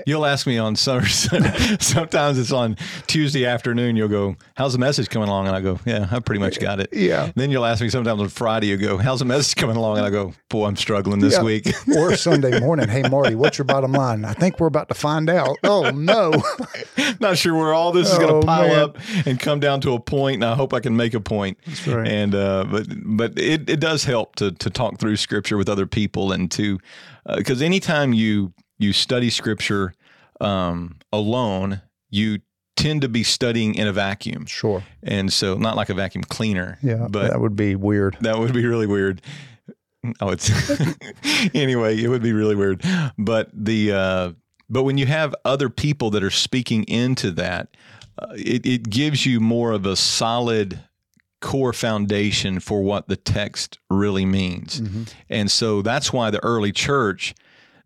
You'll 0.06 0.26
ask 0.26 0.46
me 0.46 0.58
on 0.58 0.76
some, 0.76 1.04
sometimes 1.80 2.38
it's 2.38 2.52
on 2.52 2.78
Tuesday 3.08 3.46
afternoon. 3.46 3.96
You'll 3.96 4.08
go, 4.08 4.36
How's 4.56 4.74
the 4.74 4.80
message 4.80 5.10
coming 5.10 5.28
along? 5.30 5.48
And 5.48 5.56
I 5.56 5.62
go, 5.62 5.80
Yeah, 5.86 6.08
I 6.12 6.20
pretty 6.20 6.40
much 6.40 6.60
got 6.60 6.80
it. 6.80 6.90
Yeah. 6.94 7.32
Then 7.36 7.52
you'll 7.52 7.66
ask 7.66 7.82
me 7.82 7.90
sometimes 7.90 8.22
on 8.22 8.30
Friday, 8.30 8.68
you 8.68 8.78
go, 8.78 8.98
How's 8.98 9.20
the 9.20 9.26
message 9.26 9.56
coming 9.56 9.76
along? 9.76 9.98
And 9.98 10.06
I 10.06 10.10
go, 10.10 10.34
Boy, 10.50 10.66
I'm 10.68 10.76
struggling 10.76 11.20
this 11.20 11.34
Yeah. 11.34 11.44
week. 11.44 11.68
Or 11.98 12.16
Sunday 12.16 12.60
morning, 12.62 12.88
hey, 12.90 13.04
Marty, 13.10 13.36
what's 13.36 13.58
your 13.58 13.66
bottom 13.66 13.92
line? 13.92 14.26
I 14.26 14.34
think 14.34 14.60
we're 14.60 14.68
about 14.68 14.90
to 14.90 14.94
find 14.96 15.30
out. 15.30 15.58
Oh, 15.64 15.90
no. 15.92 16.44
Not 17.20 17.38
sure 17.38 17.56
where 17.56 17.74
all 17.74 17.92
this 17.92 18.12
is 18.12 18.18
going 18.18 18.30
Oh, 18.32 18.42
to 18.42 18.46
pile 18.46 18.68
man. 18.68 18.80
up 18.80 18.98
and 19.26 19.40
come 19.40 19.60
down 19.60 19.82
to 19.82 19.94
a 19.94 20.00
point, 20.00 20.36
and 20.36 20.46
I 20.46 20.54
hope 20.56 20.74
I 20.74 20.80
can 20.80 20.96
make 20.98 21.14
a 21.14 21.20
point. 21.20 21.58
That's 21.66 21.88
right. 21.88 22.08
And 22.08 22.36
uh, 22.36 22.66
but 22.70 22.88
but 23.04 23.40
it, 23.40 23.70
it 23.70 23.80
does 23.80 24.04
help 24.04 24.36
to 24.38 24.52
to 24.52 24.70
talk 24.70 25.00
through 25.00 25.16
Scripture 25.18 25.58
with 25.58 25.70
other 25.70 25.88
people 25.88 26.32
and 26.32 26.52
to 26.52 26.80
because 27.36 27.62
anytime 27.62 28.14
you 28.14 28.54
you 28.78 28.94
study 28.94 29.30
Scripture 29.30 29.94
um, 30.42 30.98
alone, 31.12 31.82
you 32.10 32.40
tend 32.76 33.02
to 33.02 33.10
be 33.10 33.24
studying 33.24 33.74
in 33.76 33.88
a 33.88 33.92
vacuum, 33.94 34.46
Sure. 34.46 34.84
and 35.02 35.34
so 35.34 35.56
not 35.56 35.76
like 35.76 35.90
a 35.90 35.94
vacuum 35.96 36.24
cleaner. 36.24 36.78
Yeah. 36.84 37.08
but 37.10 37.32
that 37.32 37.42
would 37.42 37.56
be 37.56 37.76
weird. 37.76 38.18
that 38.22 38.38
would 38.38 38.54
be 38.54 38.66
really 38.66 38.86
weird. 38.88 39.22
Oh, 40.22 40.30
it's 40.30 40.50
anyway. 41.56 42.02
It 42.02 42.08
would 42.08 42.22
be 42.24 42.34
really 42.34 42.56
weird, 42.56 42.84
but 43.18 43.50
the 43.54 43.92
uh, 43.92 44.32
but 44.70 44.84
when 44.84 44.98
you 44.98 45.06
have 45.08 45.34
other 45.44 45.70
people 45.70 46.12
that 46.12 46.24
are 46.24 46.30
speaking 46.32 46.84
into 46.84 47.32
that, 47.32 47.70
uh, 48.20 48.28
it 48.36 48.66
it 48.66 48.90
gives 48.90 49.26
you 49.26 49.40
more 49.40 49.72
of 49.72 49.86
a 49.86 49.96
solid 49.96 50.80
core 51.42 51.74
foundation 51.74 52.60
for 52.60 52.82
what 52.84 53.08
the 53.08 53.16
text 53.18 53.80
really 53.90 54.26
means, 54.26 54.82
and 55.30 55.50
so 55.52 55.82
that's 55.82 56.14
why 56.14 56.30
the 56.30 56.42
early 56.44 56.72
church 56.72 57.34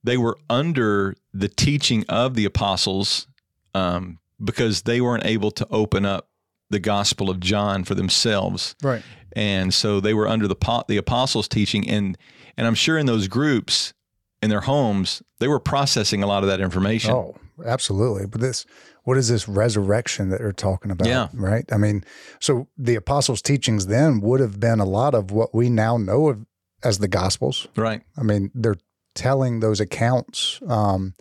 they 0.03 0.17
were 0.17 0.37
under 0.49 1.15
the 1.33 1.47
teaching 1.47 2.05
of 2.09 2.33
the 2.35 2.45
apostles 2.45 3.27
um, 3.73 4.19
because 4.43 4.83
they 4.83 4.99
weren't 5.01 5.25
able 5.25 5.51
to 5.51 5.67
open 5.69 6.05
up 6.05 6.27
the 6.69 6.79
Gospel 6.79 7.29
of 7.29 7.39
John 7.39 7.83
for 7.83 7.95
themselves 7.95 8.75
Right. 8.81 9.03
and 9.33 9.73
so 9.73 9.99
they 9.99 10.13
were 10.13 10.27
under 10.27 10.47
the 10.47 10.83
the 10.87 10.97
apostles' 10.97 11.47
teaching, 11.47 11.87
and 11.89 12.17
and 12.57 12.65
I'm 12.67 12.75
sure 12.75 12.97
in 12.97 13.05
those 13.05 13.27
groups, 13.27 13.93
in 14.41 14.49
their 14.49 14.61
homes, 14.61 15.21
they 15.39 15.47
were 15.47 15.59
processing 15.59 16.23
a 16.23 16.27
lot 16.27 16.43
of 16.43 16.49
that 16.49 16.59
information. 16.61 17.11
Oh, 17.11 17.35
absolutely. 17.65 18.25
But 18.25 18.41
this, 18.41 18.65
what 19.03 19.17
is 19.17 19.29
this 19.29 19.47
resurrection 19.47 20.29
that 20.29 20.39
they're 20.39 20.51
talking 20.51 20.91
about? 20.91 21.07
Yeah. 21.07 21.27
Right. 21.33 21.65
I 21.71 21.77
mean, 21.77 22.03
so 22.39 22.67
the 22.77 22.95
apostles' 22.95 23.41
teachings 23.41 23.87
then 23.87 24.19
would 24.21 24.39
have 24.41 24.59
been 24.59 24.79
a 24.79 24.85
lot 24.85 25.13
of 25.15 25.31
what 25.31 25.53
we 25.55 25.69
now 25.69 25.97
know 25.97 26.29
of 26.29 26.45
as 26.83 26.99
the 26.99 27.07
Gospels. 27.07 27.67
Right? 27.75 28.01
I 28.17 28.23
mean, 28.23 28.51
they're 28.53 28.75
telling 29.15 29.59
those 29.59 29.79
accounts 29.79 30.59
um, 30.67 31.13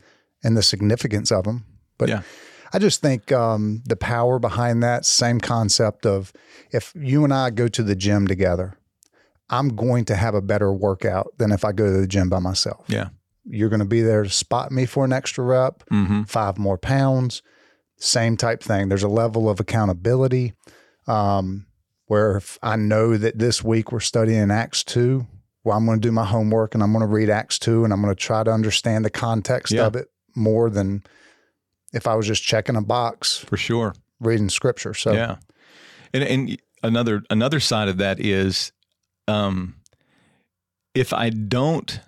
and 0.43 0.57
the 0.57 0.63
significance 0.63 1.31
of 1.33 1.45
them. 1.45 1.65
But 1.99 2.09
Yeah. 2.09 2.23
I 2.73 2.79
just 2.79 3.01
think 3.01 3.33
um, 3.33 3.83
the 3.85 3.97
power 3.97 4.39
behind 4.39 4.83
that 4.85 5.05
same 5.05 5.41
concept 5.41 6.07
of 6.07 6.33
if 6.71 6.93
you 6.95 7.25
and 7.25 7.35
I 7.35 7.51
go 7.51 7.67
to 7.67 7.83
the 7.83 7.97
gym 7.97 8.29
together, 8.29 8.75
I'm 9.49 9.71
going 9.75 10.05
to 10.05 10.15
have 10.15 10.35
a 10.37 10.41
better 10.41 10.73
workout 10.73 11.33
than 11.39 11.51
if 11.51 11.65
I 11.65 11.73
go 11.73 11.87
to 11.93 12.01
the 12.01 12.07
gym 12.07 12.29
by 12.29 12.39
myself. 12.39 12.85
Yeah. 12.87 13.09
You're 13.45 13.71
going 13.71 13.81
to 13.81 13.87
be 13.87 14.03
there 14.03 14.23
to 14.23 14.31
spot 14.31 14.71
me 14.71 14.87
for 14.87 15.05
an 15.05 15.13
extra 15.13 15.43
rep, 15.45 15.83
Mm-hmm. 15.91 16.23
five 16.25 16.59
more 16.59 16.79
pounds, 16.79 17.43
same 17.97 18.37
type 18.37 18.63
thing. 18.63 18.89
There's 18.89 19.03
a 19.03 19.09
level 19.09 19.51
of 19.51 19.59
accountability 19.59 20.53
um, 21.09 21.67
where 22.07 22.37
if 22.37 22.57
I 22.63 22.77
know 22.77 23.17
that 23.17 23.39
this 23.39 23.65
week 23.65 23.91
we're 23.91 23.99
studying 24.01 24.51
Acts 24.53 24.85
2, 24.85 25.27
well, 25.65 25.77
I'm 25.77 25.85
going 25.87 26.01
to 26.01 26.09
do 26.09 26.13
my 26.13 26.25
homework 26.25 26.75
and 26.75 26.83
I'm 26.83 26.93
going 26.93 27.03
to 27.07 27.07
read 27.13 27.29
Acts 27.31 27.59
2 27.59 27.85
and 27.85 27.93
I'm 27.93 28.01
going 28.03 28.15
to 28.15 28.21
try 28.21 28.43
to 28.43 28.51
understand 28.51 29.05
the 29.05 29.11
context 29.11 29.73
Yeah. 29.73 29.87
of 29.87 29.95
it 29.97 30.09
more 30.35 30.71
than 30.71 31.03
if 31.93 32.07
I 32.07 32.15
was 32.15 32.27
just 32.27 32.43
checking 32.43 32.77
a 32.77 32.83
box. 32.83 33.39
For 33.39 33.57
sure. 33.57 33.95
reading 34.21 34.49
scripture. 34.49 34.95
So 34.95 35.13
Yeah. 35.13 35.37
And 36.13 36.25
and 36.25 36.59
another 36.83 37.23
another 37.31 37.61
side 37.61 37.89
of 37.89 37.99
that 37.99 38.19
is 38.21 38.73
um 39.29 39.75
if 40.95 41.13
I 41.13 41.31
don't 41.31 42.01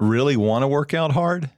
really 0.00 0.36
want 0.36 0.62
to 0.62 0.68
work 0.68 0.92
out 0.94 1.12
hard, 1.12 1.50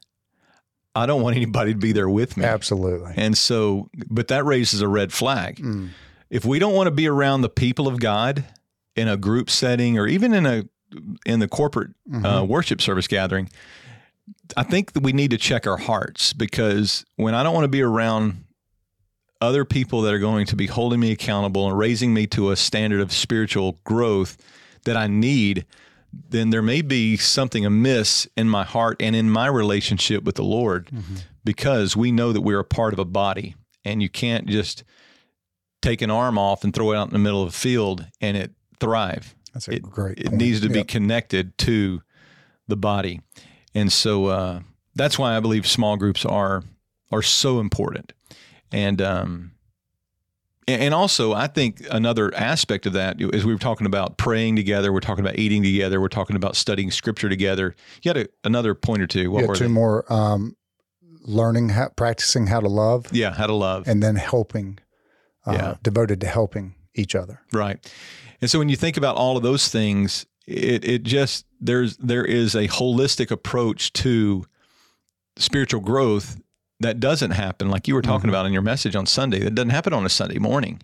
I 0.95 1.07
don't 1.07 1.23
want 1.23 1.37
anybody 1.43 1.73
to 1.73 1.79
be 1.79 1.93
there 1.93 2.09
with 2.09 2.37
me. 2.37 2.45
absolutely. 2.45 3.13
And 3.17 3.37
so 3.37 3.89
but 4.09 4.29
that 4.29 4.45
raises 4.45 4.81
a 4.83 4.89
red 4.89 5.13
flag. 5.13 5.57
Mm. 5.57 5.91
If 6.29 6.45
we 6.45 6.59
don't 6.61 6.75
want 6.75 6.87
to 6.87 6.93
be 6.93 7.09
around 7.09 7.41
the 7.43 7.49
people 7.49 7.89
of 7.89 7.99
God 7.99 8.45
in 8.95 9.09
a 9.09 9.17
group 9.17 9.51
setting 9.51 9.99
or 9.99 10.07
even 10.07 10.33
in 10.33 10.47
a 10.47 10.65
in 11.27 11.41
the 11.41 11.49
corporate 11.49 11.91
Mm-hmm. 12.11 12.25
uh, 12.27 12.43
worship 12.45 12.81
service 12.81 13.07
gathering, 13.07 13.49
I 14.57 14.63
think 14.65 14.93
that 14.93 15.03
we 15.03 15.13
need 15.13 15.31
to 15.31 15.39
check 15.39 15.67
our 15.67 15.77
hearts 15.77 16.33
because 16.33 17.05
when 17.17 17.35
I 17.35 17.43
don't 17.45 17.55
want 17.55 17.65
to 17.65 17.69
be 17.69 17.83
around 17.83 18.45
other 19.41 19.65
people 19.65 20.03
that 20.03 20.13
are 20.13 20.19
going 20.19 20.45
to 20.47 20.57
be 20.57 20.67
holding 20.67 21.01
me 21.01 21.13
accountable 21.13 21.69
and 21.69 21.79
raising 21.79 22.13
me 22.13 22.27
to 22.29 22.51
a 22.51 22.57
standard 22.57 23.01
of 23.01 23.13
spiritual 23.13 23.79
growth 23.85 24.37
that 24.85 24.97
I 24.97 25.07
need, 25.07 25.67
then 26.13 26.51
there 26.51 26.63
may 26.63 26.83
be 26.83 27.17
something 27.17 27.65
amiss 27.65 28.27
in 28.37 28.49
my 28.49 28.65
heart 28.65 28.97
and 29.01 29.15
in 29.15 29.31
my 29.31 29.47
relationship 29.47 30.25
with 30.25 30.35
the 30.35 30.43
Lord 30.45 30.91
because 31.45 31.97
we 31.97 32.11
know 32.13 32.33
that 32.33 32.41
we're 32.41 32.59
a 32.59 32.65
part 32.65 32.93
of 32.93 32.99
a 32.99 33.05
body 33.05 33.55
and 33.85 34.03
you 34.03 34.09
can't 34.09 34.47
just 34.47 34.83
take 35.81 36.03
an 36.03 36.11
arm 36.11 36.37
off 36.37 36.65
and 36.65 36.75
throw 36.75 36.93
it 36.93 36.97
out 36.97 37.07
in 37.07 37.13
the 37.13 37.19
middle 37.19 37.43
of 37.43 37.53
the 37.53 37.57
field 37.59 38.05
and 38.21 38.37
it 38.37 38.51
thrive 38.81 39.35
That's 39.53 39.69
a 39.69 39.73
it, 39.75 39.83
great. 39.83 40.19
it 40.19 40.27
point. 40.27 40.37
needs 40.39 40.61
to 40.61 40.69
be 40.69 40.85
connected 40.85 41.57
to 41.59 42.03
the 42.69 42.77
body 42.77 43.21
and 43.75 43.93
so 43.93 44.27
uh, 44.27 44.61
that's 44.95 45.19
why 45.19 45.37
i 45.37 45.41
believe 45.41 45.67
small 45.67 45.97
groups 45.97 46.25
are 46.25 46.63
are 47.11 47.23
so 47.23 47.59
important 47.59 48.13
and 48.71 49.03
um 49.03 49.51
and 50.69 50.81
and 50.83 50.95
also 50.95 51.33
i 51.33 51.49
think 51.49 51.83
another 51.91 52.33
aspect 52.37 52.87
of 52.87 52.93
that 52.93 53.21
is 53.21 53.45
we 53.45 53.53
were 53.53 53.59
talking 53.59 53.87
about 53.89 54.17
praying 54.19 54.55
together 54.55 54.93
we're 54.93 55.01
talking 55.01 55.25
about 55.25 55.37
eating 55.37 55.63
together 55.65 56.01
we're 56.01 56.09
talking 56.09 56.37
about 56.37 56.55
studying 56.55 56.91
scripture 56.93 57.29
together 57.29 57.75
you 58.03 58.09
had 58.11 58.17
a, 58.17 58.27
another 58.45 58.75
point 58.75 59.03
or 59.03 59.07
two 59.09 59.31
what 59.33 59.41
Yeah, 59.43 59.49
were 59.49 59.57
two 59.57 59.65
they? 59.65 59.71
more. 59.71 60.11
Um, 60.13 60.57
learning 61.23 61.69
how, 61.71 61.89
practicing 61.97 62.47
how 62.47 62.61
to 62.61 62.69
love, 62.69 63.07
yeah 63.13 63.33
how 63.35 63.47
to 63.47 63.53
love 63.55 63.87
and 63.89 64.03
then 64.03 64.17
helping. 64.17 64.79
Uh, 65.47 65.53
Yeah. 65.53 65.75
Devoted 65.83 66.21
to 66.23 66.27
helping 66.27 66.75
each 66.95 67.15
other. 67.15 67.41
Right. 67.53 67.79
And 68.41 68.51
so 68.51 68.59
when 68.59 68.69
you 68.69 68.77
think 68.77 68.97
about 68.97 69.17
all 69.17 69.37
of 69.37 69.43
those 69.43 69.69
things, 69.69 70.27
it 70.47 70.85
it 70.85 71.03
just 71.03 71.45
there's 71.61 71.97
there 71.99 72.25
is 72.25 72.55
a 72.55 72.69
holistic 72.69 73.31
approach 73.31 73.93
to 73.95 74.45
spiritual 75.37 75.81
growth 75.81 76.41
that 76.81 76.99
doesn't 77.01 77.33
happen 77.33 77.69
like 77.71 77.87
you 77.87 77.95
were 77.95 78.03
talking 78.03 78.27
Mhm. 78.29 78.33
about 78.33 78.47
in 78.47 78.53
your 78.53 78.63
message 78.63 78.97
on 78.97 79.07
Sunday. 79.07 79.41
That 79.41 79.55
doesn't 79.55 79.71
happen 79.71 79.93
on 79.93 80.05
a 80.07 80.09
Sunday 80.09 80.39
morning. 80.39 80.81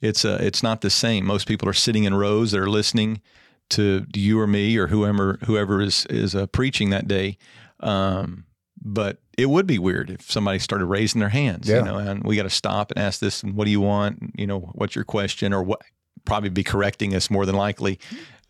It's 0.00 0.24
uh 0.24 0.38
it's 0.40 0.62
not 0.62 0.80
the 0.80 0.90
same. 0.90 1.24
Most 1.26 1.46
people 1.48 1.68
are 1.68 1.72
sitting 1.74 2.04
in 2.04 2.14
rows 2.14 2.50
that 2.52 2.60
are 2.60 2.70
listening 2.70 3.20
to 3.70 4.04
you 4.14 4.38
or 4.38 4.46
me 4.46 4.76
or 4.76 4.88
whoever 4.88 5.38
whoever 5.46 5.80
is 5.80 6.06
is 6.10 6.34
uh, 6.34 6.46
preaching 6.46 6.90
that 6.90 7.08
day. 7.08 7.38
Um, 7.80 8.44
but 8.84 9.18
it 9.38 9.46
would 9.48 9.66
be 9.66 9.78
weird 9.78 10.10
if 10.10 10.30
somebody 10.30 10.58
started 10.58 10.86
raising 10.86 11.20
their 11.20 11.28
hands, 11.30 11.68
Yeah. 11.68 11.78
you 11.78 11.84
know, 11.84 11.98
and 11.98 12.24
we 12.24 12.36
got 12.36 12.42
to 12.42 12.50
stop 12.50 12.90
and 12.90 12.98
ask 12.98 13.20
this, 13.20 13.42
and 13.42 13.54
what 13.54 13.64
do 13.64 13.70
you 13.70 13.80
want? 13.80 14.32
You 14.36 14.46
know, 14.46 14.60
what's 14.74 14.94
your 14.94 15.04
question, 15.04 15.52
or 15.52 15.62
what? 15.62 15.80
Probably 16.24 16.50
be 16.50 16.62
correcting 16.64 17.14
us 17.14 17.30
more 17.30 17.46
than 17.46 17.56
likely. 17.56 17.98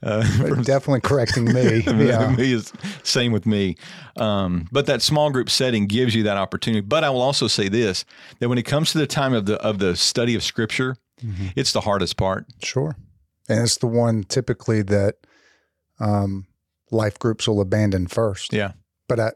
Uh, 0.03 0.23
definitely 0.63 1.01
correcting 1.01 1.45
me. 1.45 1.79
yeah. 2.07 2.31
me 2.37 2.53
is 2.53 2.73
same 3.05 3.31
with 3.33 3.47
me. 3.47 3.77
Um, 4.17 4.69
but 4.73 4.87
that 4.87 5.01
small 5.01 5.31
group 5.31 5.49
setting 5.49 5.87
gives 5.87 6.15
you 6.15 6.25
that 6.25 6.37
opportunity. 6.37 6.81
But 6.81 7.05
I 7.05 7.11
will 7.11 7.23
also 7.23 7.47
say 7.47 7.69
this: 7.69 8.05
that 8.41 8.49
when 8.49 8.59
it 8.59 8.65
comes 8.65 8.91
to 8.93 8.99
the 8.99 9.07
time 9.07 9.33
of 9.33 9.47
the 9.47 9.57
of 9.63 9.79
the 9.79 9.95
study 9.97 10.35
of 10.35 10.43
Scripture, 10.43 10.97
Mm-hmm. 11.25 11.49
it's 11.55 11.71
the 11.73 11.83
hardest 11.83 12.17
part. 12.17 12.47
Sure. 12.65 12.97
And 13.49 13.61
it's 13.61 13.77
the 13.77 13.87
one 13.87 14.25
typically 14.25 14.83
that 14.83 15.19
um, 16.01 16.47
life 16.91 17.17
groups 17.17 17.47
will 17.47 17.61
abandon 17.61 18.09
first. 18.09 18.53
Yeah. 18.53 18.73
But 19.09 19.21
I, 19.21 19.31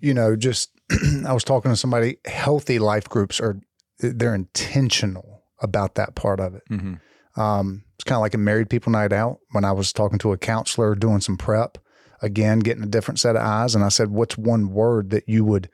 you 0.00 0.12
know, 0.12 0.34
just 0.34 0.70
I 1.24 1.32
was 1.32 1.44
talking 1.44 1.70
to 1.70 1.76
somebody. 1.76 2.16
Healthy 2.24 2.80
life 2.80 3.08
groups 3.08 3.38
are 3.40 3.60
they're 4.00 4.34
intentional 4.34 5.44
about 5.60 5.94
that 5.96 6.16
part 6.16 6.40
of 6.40 6.54
it. 6.56 6.62
hmm 6.68 6.94
Um, 7.38 7.84
it's 7.94 8.04
kind 8.04 8.16
of 8.16 8.22
like 8.22 8.34
a 8.34 8.38
married 8.38 8.68
people 8.68 8.92
night 8.92 9.12
out. 9.12 9.38
When 9.52 9.64
I 9.64 9.72
was 9.72 9.92
talking 9.92 10.18
to 10.20 10.32
a 10.32 10.38
counselor 10.38 10.94
doing 10.94 11.20
some 11.20 11.36
prep, 11.36 11.78
again 12.20 12.58
getting 12.60 12.82
a 12.82 12.86
different 12.88 13.20
set 13.20 13.36
of 13.36 13.42
eyes, 13.42 13.74
and 13.74 13.84
I 13.84 13.88
said, 13.88 14.10
"What's 14.10 14.36
one 14.36 14.70
word 14.70 15.10
that 15.10 15.28
you 15.28 15.44
would 15.44 15.68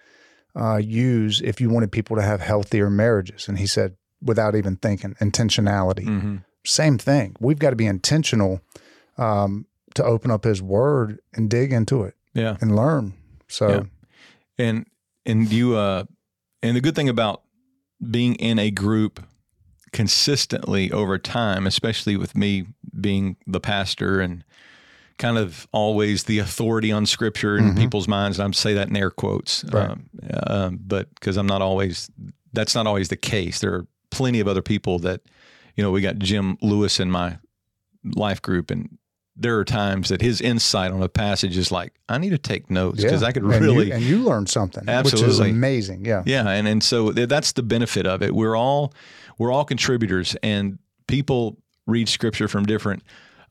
uh, 0.55 0.77
use 0.77 1.41
if 1.41 1.61
you 1.61 1.69
wanted 1.71 1.91
people 1.93 2.17
to 2.17 2.23
have 2.23 2.41
healthier 2.41 2.91
marriages?" 2.91 3.49
And 3.49 3.59
he 3.59 3.67
said, 3.67 3.97
without 4.23 4.55
even 4.55 4.77
thinking, 4.77 5.15
intentionality 5.21 6.05
hmm 6.05 6.37
same 6.67 6.97
thing. 6.97 7.37
We've 7.41 7.59
got 7.59 7.71
to 7.71 7.77
be 7.77 7.85
intentional 7.85 8.63
um, 9.19 9.67
to 9.95 10.03
open 10.03 10.31
up 10.31 10.45
His 10.45 10.63
Word 10.63 11.19
and 11.35 11.51
dig 11.51 11.75
into 11.75 12.05
it 12.05 12.15
Yeah. 12.33 12.57
and 12.63 12.75
learn. 12.75 13.13
So, 13.49 13.69
Yeah. 13.69 13.83
and 14.67 14.87
and 15.27 15.53
you 15.53 15.77
uh 15.77 16.05
and 16.63 16.75
the 16.75 16.81
good 16.81 16.95
thing 16.97 17.11
about 17.11 17.43
being 18.11 18.35
in 18.37 18.59
a 18.59 18.71
group 18.71 19.21
consistently 19.95 20.91
over 20.93 21.17
time 21.19 21.67
especially 21.67 22.17
with 22.17 22.37
me 22.37 22.67
being 23.01 23.37
the 23.47 23.61
pastor 23.61 24.21
and 24.21 24.45
kind 25.19 25.39
of 25.39 25.69
always 25.73 26.25
the 26.25 26.41
authority 26.41 26.91
on 26.91 27.07
scripture 27.07 27.57
in 27.57 27.73
Mhm. 27.73 27.79
people's 27.79 28.09
minds 28.09 28.39
and 28.39 28.45
i'm 28.45 28.53
say 28.53 28.75
that 28.75 28.89
in 28.89 28.97
air 28.97 29.11
quotes 29.11 29.63
Right. 29.73 29.89
um, 29.91 30.11
um, 30.49 30.81
but 30.85 31.15
because 31.15 31.37
i'm 31.37 31.47
not 31.47 31.63
always 31.63 32.11
that's 32.53 32.75
not 32.75 32.87
always 32.89 33.09
the 33.09 33.17
case 33.17 33.61
there 33.61 33.73
are 33.73 33.87
plenty 34.11 34.41
of 34.41 34.49
other 34.49 34.63
people 34.63 34.99
that 34.99 35.21
you 35.77 35.83
know 35.85 35.93
we 35.93 36.01
got 36.01 36.19
jim 36.19 36.59
lewis 36.61 36.99
in 36.99 37.09
my 37.11 37.39
life 38.17 38.43
group 38.43 38.71
and 38.73 38.99
there 39.37 39.59
are 39.59 39.65
times 39.65 40.09
that 40.11 40.21
his 40.23 40.41
insight 40.41 40.93
on 40.93 41.03
a 41.03 41.09
passage 41.09 41.57
is 41.57 41.73
like 41.73 41.93
i 42.09 42.19
need 42.19 42.31
to 42.31 42.39
take 42.39 42.71
notes 42.71 43.03
because 43.03 43.23
i 43.23 43.33
could 43.33 43.43
and 43.43 43.53
really 43.61 43.89
you, 43.89 43.93
and 43.95 44.03
you 44.03 44.19
learn 44.23 44.47
something, 44.47 44.85
which 44.87 45.15
is 45.15 45.41
amazing. 45.41 46.05
Yeah, 46.05 46.23
yeah, 46.25 46.49
and 46.49 46.69
and 46.69 46.83
so 46.83 47.11
th- 47.13 47.29
that's 47.29 47.53
the 47.53 47.63
benefit 47.63 48.07
of 48.07 48.23
it. 48.23 48.33
We're 48.35 48.57
all 48.57 48.93
we're 49.39 49.51
all 49.53 49.65
contributors, 49.65 50.37
and 50.43 50.79
people 51.09 51.59
read 51.87 52.09
scripture 52.09 52.47
from 52.47 52.65
different. 52.65 53.03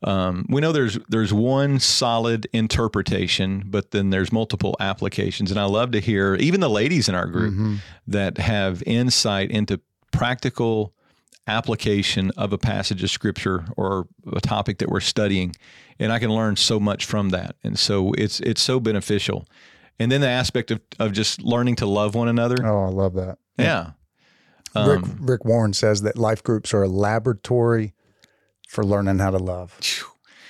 Um, 0.02 0.46
we 0.48 0.60
know 0.62 0.72
there's 0.72 0.98
there's 1.10 1.32
one 1.34 1.78
solid 1.80 2.46
interpretation, 2.52 3.64
but 3.66 3.90
then 3.90 4.08
there's 4.10 4.32
multiple 4.32 4.76
applications, 4.80 5.50
and 5.50 5.60
I 5.60 5.64
love 5.64 5.90
to 5.92 6.00
hear 6.00 6.34
even 6.36 6.60
the 6.60 6.70
ladies 6.70 7.08
in 7.10 7.14
our 7.14 7.26
group 7.26 7.52
Mhm. 7.54 7.78
that 8.08 8.38
have 8.38 8.82
insight 8.86 9.50
into 9.50 9.80
practical 10.12 10.93
application 11.46 12.30
of 12.36 12.52
a 12.52 12.58
passage 12.58 13.02
of 13.02 13.10
scripture 13.10 13.64
or 13.76 14.06
a 14.32 14.40
topic 14.40 14.78
that 14.78 14.88
we're 14.88 15.00
studying 15.00 15.54
and 15.98 16.10
I 16.12 16.18
can 16.18 16.30
learn 16.30 16.56
so 16.56 16.80
much 16.80 17.04
from 17.04 17.28
that. 17.30 17.54
And 17.62 17.78
so 17.78 18.12
it's 18.14 18.40
it's 18.40 18.60
so 18.62 18.80
beneficial. 18.80 19.46
And 19.98 20.10
then 20.10 20.20
the 20.22 20.28
aspect 20.28 20.70
of, 20.72 20.80
of 20.98 21.12
just 21.12 21.40
learning 21.42 21.76
to 21.76 21.86
love 21.86 22.14
one 22.16 22.26
another. 22.28 22.56
Oh, 22.66 22.84
I 22.86 22.88
love 22.88 23.14
that. 23.14 23.38
yeah. 23.58 23.90
Rick, 24.74 25.02
Um, 25.04 25.18
Rick 25.20 25.44
Warren 25.44 25.72
says 25.72 26.02
that 26.02 26.18
life 26.18 26.42
groups 26.42 26.74
are 26.74 26.82
a 26.82 26.88
laboratory 26.88 27.94
for 28.68 28.84
learning 28.84 29.20
how 29.20 29.30
to 29.30 29.38
love. 29.38 29.78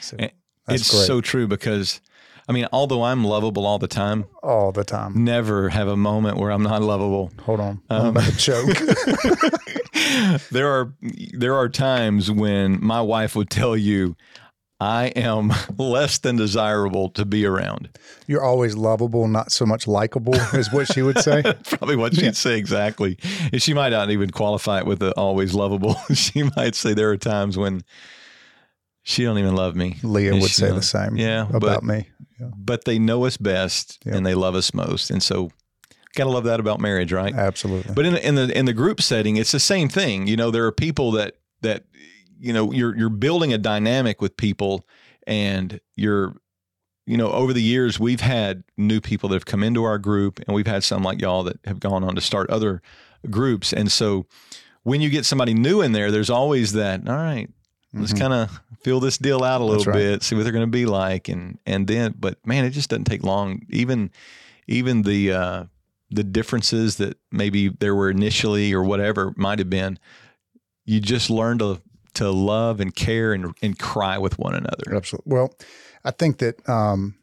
So 0.01 0.17
Eh, 0.19 0.31
that's 0.67 0.81
it's 0.83 0.91
great. 0.91 1.07
so 1.07 1.21
true 1.21 1.47
because 1.47 2.01
I 2.49 2.53
mean 2.53 2.67
although 2.73 3.03
I'm 3.03 3.25
lovable 3.25 3.67
all 3.67 3.79
the 3.79 3.89
time 3.89 4.27
all 4.43 4.73
the 4.73 4.85
time. 4.85 5.25
never 5.25 5.69
have 5.71 5.89
a 5.89 5.97
moment 5.97 6.39
where 6.39 6.51
I'm 6.51 6.63
not 6.63 6.83
lovable 6.83 7.31
Hold 7.43 7.61
on, 7.61 7.81
Um, 7.91 8.01
I'm 8.01 8.07
about 8.09 8.25
to 8.33 8.37
choke. 8.37 8.79
there 10.51 10.69
are 10.69 10.93
there 11.33 11.55
are 11.55 11.69
times 11.69 12.31
when 12.31 12.85
my 12.85 13.01
wife 13.01 13.35
would 13.37 13.51
tell 13.51 13.77
you 13.77 14.17
I 14.81 15.07
am 15.17 15.53
less 15.79 16.19
than 16.19 16.37
desirable 16.37 17.09
to 17.11 17.25
be 17.25 17.47
around. 17.47 17.89
You're 18.27 18.43
always 18.43 18.75
lovable, 18.77 19.29
not 19.29 19.53
so 19.53 19.65
much 19.65 19.87
likable, 19.87 20.35
is 20.53 20.73
what 20.73 20.93
she 20.93 21.01
would 21.01 21.19
say. 21.21 21.43
Probably 21.65 21.95
what 21.97 22.15
she'd 22.15 22.37
say 22.37 22.59
exactly. 22.59 23.17
And 23.53 23.63
she 23.63 23.73
might 23.73 23.91
not 23.91 24.11
even 24.11 24.31
qualify 24.31 24.81
it 24.81 24.87
with 24.87 24.99
the 24.99 25.13
always 25.13 25.55
lovable. 25.55 25.95
she 26.15 26.43
might 26.57 26.75
say 26.75 26.93
there 26.93 27.11
are 27.11 27.17
times 27.17 27.57
when 27.57 27.83
she 29.05 29.23
don't 29.23 29.39
even 29.39 29.55
love 29.55 29.77
me. 29.77 29.97
Leah 30.03 30.33
And 30.33 30.43
would 30.43 30.51
say 30.51 30.67
don't- 30.67 30.77
the 30.77 30.83
same 30.83 31.17
Yeah, 31.17 31.43
about 31.49 31.61
but 31.61 31.85
me. 31.85 32.09
but 32.57 32.85
they 32.85 32.99
know 32.99 33.25
us 33.27 33.37
best 33.37 33.99
Yeah. 34.05 34.17
and 34.17 34.27
they 34.27 34.35
love 34.35 34.55
us 34.57 34.75
most. 34.75 35.11
And 35.11 35.23
so 35.23 35.51
gotta 36.17 36.31
love 36.31 36.45
that 36.45 36.59
about 36.61 36.81
marriage, 36.81 37.13
right? 37.13 37.35
Absolutely. 37.35 37.93
But 37.95 38.07
in 38.07 38.15
the, 38.15 38.27
in 38.29 38.35
the 38.35 38.59
in 38.59 38.65
the 38.67 38.73
group 38.73 39.01
setting, 39.01 39.37
it's 39.37 39.53
the 39.53 39.61
same 39.61 39.89
thing. 39.89 40.27
You 40.27 40.37
know, 40.37 40.51
there 40.51 40.65
are 40.65 40.73
people 40.73 41.13
that 41.13 41.37
that 41.63 41.85
you 42.41 42.53
know 42.53 42.73
you're 42.73 42.97
you're 42.97 43.09
building 43.11 43.53
a 43.53 43.59
dynamic 43.59 44.21
with 44.21 44.37
people, 44.37 44.85
and 45.27 45.81
you're 45.97 46.35
you 47.07 47.17
know 47.17 47.31
over 47.31 47.53
the 47.53 47.63
years 47.63 48.01
we've 48.01 48.21
had 48.23 48.65
new 48.77 49.01
people 49.01 49.29
that 49.29 49.37
have 49.37 49.45
come 49.47 49.63
into 49.63 49.85
our 49.85 49.99
group, 49.99 50.41
and 50.47 50.55
we've 50.55 50.67
had 50.67 50.83
some 50.85 51.03
like 51.03 51.21
y'all 51.21 51.43
that 51.45 51.59
have 51.67 51.79
gone 51.81 52.03
on 52.05 52.15
to 52.15 52.21
start 52.21 52.49
other 52.51 52.81
groups, 53.31 53.73
and 53.73 53.91
so 53.93 54.27
when 54.83 55.01
you 55.01 55.09
get 55.11 55.25
somebody 55.25 55.53
new 55.55 55.81
in 55.81 55.93
there, 55.93 56.11
there's 56.11 56.31
always 56.31 56.73
that. 56.73 57.09
All 57.09 57.17
right, 57.17 57.49
let's 57.95 58.13
Mhm. 58.13 58.19
kind 58.19 58.33
of 58.33 58.61
feel 58.83 59.01
this 59.01 59.17
deal 59.19 59.43
out 59.45 59.61
a 59.61 59.65
little 59.65 59.85
right. 59.85 59.97
bit, 59.99 60.23
see 60.23 60.35
what 60.35 60.43
they're 60.43 60.53
going 60.53 60.67
to 60.67 60.71
be 60.71 60.87
like, 60.87 61.29
and 61.29 61.59
and 61.67 61.87
then, 61.87 62.15
but 62.19 62.39
man, 62.47 62.65
it 62.65 62.71
just 62.71 62.91
doesn't 62.91 63.05
take 63.05 63.23
long. 63.25 63.63
Even 63.71 64.11
even 64.67 65.03
the 65.03 65.33
uh, 65.33 65.65
the 66.11 66.25
differences 66.25 66.97
that 66.97 67.17
maybe 67.33 67.69
there 67.69 67.95
were 67.95 68.11
initially 68.11 68.73
or 68.73 68.83
whatever 68.83 69.33
might 69.37 69.59
have 69.59 69.71
been, 69.71 69.99
you 70.85 71.01
just 71.01 71.31
learn 71.31 71.59
to 71.59 71.81
to 72.15 72.31
love 72.31 72.81
and 72.81 72.95
care 72.95 73.33
and 73.33 73.55
and 73.63 73.79
cry 73.79 74.19
with 74.19 74.39
one 74.39 74.55
another. 74.55 74.95
Absolutely. 74.95 75.33
Well, 75.33 75.55
I 76.05 76.11
think 76.11 76.39
that, 76.39 76.67
um, 76.69 77.15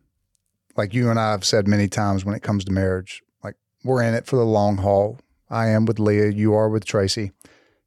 like 0.75 0.93
you 0.93 1.09
and 1.09 1.19
I 1.19 1.31
have 1.31 1.45
said 1.45 1.67
many 1.67 1.87
times 1.87 2.25
when 2.25 2.35
it 2.35 2.41
comes 2.43 2.65
to 2.65 2.71
marriage, 2.71 3.21
like 3.43 3.55
we're 3.83 4.01
in 4.01 4.13
it 4.13 4.25
for 4.25 4.35
the 4.37 4.45
long 4.45 4.77
haul. 4.77 5.19
I 5.49 5.67
am 5.67 5.85
with 5.85 5.99
Leah, 5.99 6.29
you 6.31 6.53
are 6.53 6.69
with 6.69 6.85
Tracy. 6.85 7.31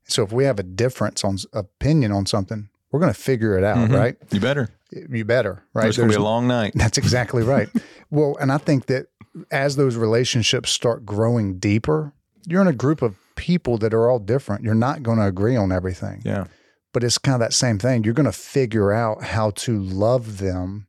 So 0.06 0.22
if 0.22 0.32
we 0.32 0.44
have 0.44 0.58
a 0.58 0.62
difference 0.62 1.24
on 1.24 1.38
opinion 1.54 2.12
on 2.12 2.26
something, 2.26 2.68
we're 2.94 3.00
going 3.00 3.12
to 3.12 3.18
figure 3.20 3.58
it 3.58 3.64
out, 3.64 3.76
Mhm. 3.90 3.98
right? 3.98 4.16
You 4.30 4.38
better. 4.38 4.68
You 4.92 5.24
better, 5.24 5.64
right? 5.74 5.88
It's 5.88 5.96
gonna 5.96 6.08
be 6.10 6.14
a 6.14 6.20
long 6.20 6.46
night. 6.46 6.70
That's 6.76 6.96
exactly 6.98 7.42
right. 7.42 7.68
well, 8.12 8.36
and 8.40 8.52
I 8.52 8.58
think 8.58 8.86
that 8.86 9.06
as 9.50 9.74
those 9.74 9.96
relationships 9.96 10.70
start 10.70 11.04
growing 11.04 11.58
deeper, 11.58 12.12
you're 12.46 12.60
in 12.62 12.68
a 12.68 12.72
group 12.72 13.02
of 13.02 13.16
people 13.34 13.76
that 13.78 13.92
are 13.92 14.08
all 14.08 14.20
different. 14.20 14.62
You're 14.62 14.76
not 14.76 15.02
going 15.02 15.18
to 15.18 15.26
agree 15.26 15.56
on 15.56 15.72
everything, 15.72 16.22
Yeah. 16.24 16.44
but 16.92 17.02
it's 17.02 17.18
kind 17.18 17.34
of 17.34 17.40
that 17.40 17.52
same 17.52 17.80
thing. 17.80 18.04
You're 18.04 18.14
going 18.14 18.26
to 18.26 18.32
figure 18.32 18.92
out 18.92 19.24
how 19.24 19.50
to 19.50 19.82
love 19.82 20.38
them. 20.38 20.86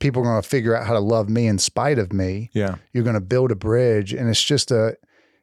People 0.00 0.20
are 0.20 0.26
going 0.26 0.42
to 0.42 0.46
figure 0.46 0.76
out 0.76 0.86
how 0.86 0.92
to 0.92 1.00
love 1.00 1.30
me 1.30 1.46
in 1.46 1.56
spite 1.58 1.98
of 1.98 2.12
me. 2.12 2.50
Yeah. 2.52 2.74
You're 2.92 3.04
going 3.04 3.14
to 3.14 3.20
build 3.22 3.50
a 3.50 3.56
bridge, 3.56 4.12
and 4.12 4.28
it's 4.28 4.42
just 4.42 4.70
a, 4.70 4.98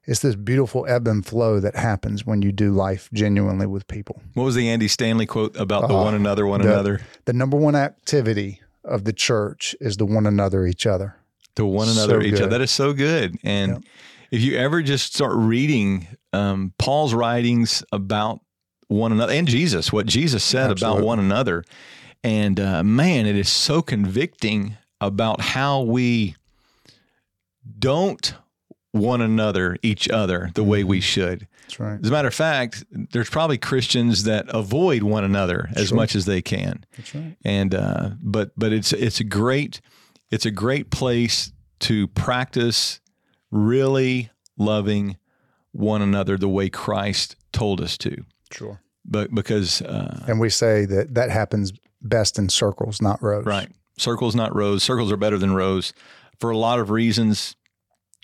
it's 0.07 0.21
this 0.21 0.35
beautiful 0.35 0.85
ebb 0.87 1.07
and 1.07 1.25
flow 1.25 1.59
that 1.59 1.75
happens 1.75 2.25
when 2.25 2.41
you 2.41 2.51
do 2.51 2.71
life 2.71 3.09
genuinely 3.13 3.67
with 3.67 3.87
people. 3.87 4.21
What 4.33 4.43
was 4.43 4.55
the 4.55 4.69
Andy 4.69 4.87
Stanley 4.87 5.25
quote 5.25 5.55
about 5.57 5.87
the 5.89 5.95
Uh, 5.95 6.03
one 6.03 6.15
another, 6.15 6.45
one 6.47 6.61
the- 6.61 6.69
another, 6.71 7.01
The 7.25 7.33
number 7.33 7.57
one 7.57 7.75
activity 7.75 8.61
of 8.83 9.03
the 9.03 9.13
church 9.13 9.75
is 9.81 9.97
the 9.97 10.05
one 10.05 10.25
another 10.25 10.65
each 10.65 10.85
other. 10.87 11.15
to 11.55 11.65
one 11.65 11.87
So 11.87 11.93
another, 12.03 12.21
each 12.21 12.35
other? 12.35 12.47
That 12.47 12.61
is 12.61 12.71
so 12.71 12.93
good. 12.93 13.35
And 13.43 13.71
Yep. 13.73 13.81
if 14.31 14.41
you 14.41 14.55
ever 14.57 14.81
just 14.83 15.13
start 15.15 15.33
reading 15.35 16.07
um, 16.33 16.71
Paul's 16.77 17.13
writings 17.15 17.83
about 17.91 18.39
one 18.89 19.11
another 19.11 19.33
and 19.33 19.47
Jesus, 19.47 19.91
what 19.91 20.05
Jesus 20.05 20.43
said 20.43 20.69
about 20.71 21.01
one 21.01 21.19
another, 21.19 21.63
and 22.23 22.59
uh, 22.59 22.83
man, 22.83 23.25
it 23.25 23.35
is 23.35 23.49
so 23.49 23.81
convicting 23.81 24.77
about 25.01 25.41
how 25.41 25.81
we 25.81 26.35
don't 27.79 28.33
one 28.99 29.21
another 29.21 29.77
each 29.81 30.09
other 30.09 30.51
the 30.55 30.63
way 30.63 30.79
Mm-hmm. 30.81 30.89
we 30.89 31.01
should. 31.01 31.47
That's 31.63 31.79
right. 31.79 31.99
As 32.01 32.07
a 32.07 32.11
matter 32.11 32.27
of 32.29 32.33
fact, 32.33 32.83
there's 33.11 33.29
probably 33.29 33.57
Christians 33.57 34.23
that 34.23 34.45
avoid 34.49 35.03
one 35.03 35.23
another 35.23 35.69
as 35.75 35.89
Sure. 35.89 35.95
much 35.97 36.15
as 36.15 36.25
they 36.25 36.41
can 36.41 36.85
That's 36.95 37.13
right. 37.15 37.35
and 37.43 37.75
uh, 37.75 38.09
but 38.21 38.51
but 38.57 38.71
it's 38.73 38.93
it's 38.93 39.19
a 39.19 39.23
great 39.25 39.81
it's 40.31 40.45
a 40.45 40.51
great 40.51 40.89
place 40.91 41.51
to 41.79 42.07
practice 42.07 42.99
really 43.51 44.29
loving 44.57 45.17
one 45.71 46.01
another 46.01 46.37
the 46.37 46.49
way 46.49 46.69
Christ 46.69 47.35
told 47.51 47.81
us 47.81 47.97
to. 47.99 48.23
Sure. 48.51 48.81
But 49.05 49.33
because 49.33 49.81
uh, 49.81 50.23
And 50.27 50.39
we 50.39 50.49
say 50.49 50.85
that 50.85 51.13
that 51.15 51.29
happens 51.29 51.71
best 52.01 52.37
in 52.39 52.49
circles, 52.49 53.01
not 53.01 53.21
rows. 53.21 53.45
right, 53.45 53.69
circles 53.97 54.35
not 54.35 54.55
rows. 54.55 54.83
Circles 54.83 55.11
are 55.11 55.17
better 55.17 55.37
than 55.37 55.53
rows 55.53 55.93
for 56.39 56.49
a 56.49 56.57
lot 56.57 56.79
of 56.79 56.89
reasons. 56.89 57.55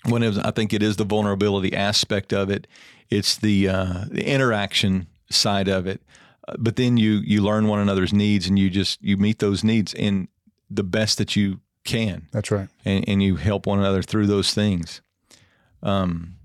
One 0.06 0.22
of 0.22 0.38
I 0.38 0.50
think 0.50 0.72
it 0.72 0.82
is 0.82 0.96
the 0.96 1.04
vulnerability 1.04 1.74
aspect 1.74 2.32
of 2.32 2.50
it. 2.50 2.66
It's 3.10 3.36
the 3.36 3.68
uh, 3.68 4.04
the 4.10 4.26
interaction 4.26 5.06
side 5.30 5.68
of 5.68 5.86
it. 5.86 6.02
Uh, 6.46 6.54
but 6.58 6.76
then 6.76 6.96
you 6.96 7.12
you 7.24 7.42
learn 7.42 7.66
one 7.68 7.78
another's 7.80 8.12
needs 8.12 8.46
and 8.46 8.58
you 8.58 8.70
just 8.70 9.02
you 9.02 9.16
meet 9.16 9.38
those 9.38 9.64
needs 9.64 9.94
in 9.94 10.28
the 10.70 10.82
best 10.84 11.18
that 11.18 11.36
you 11.36 11.60
can. 11.84 12.28
That's 12.32 12.50
right. 12.50 12.68
and, 12.84 13.04
and 13.08 13.22
you 13.22 13.36
help 13.36 13.66
one 13.66 13.78
another 13.78 14.02
through 14.02 14.26
those 14.26 14.54
things. 14.54 15.02
Um, 15.82 16.36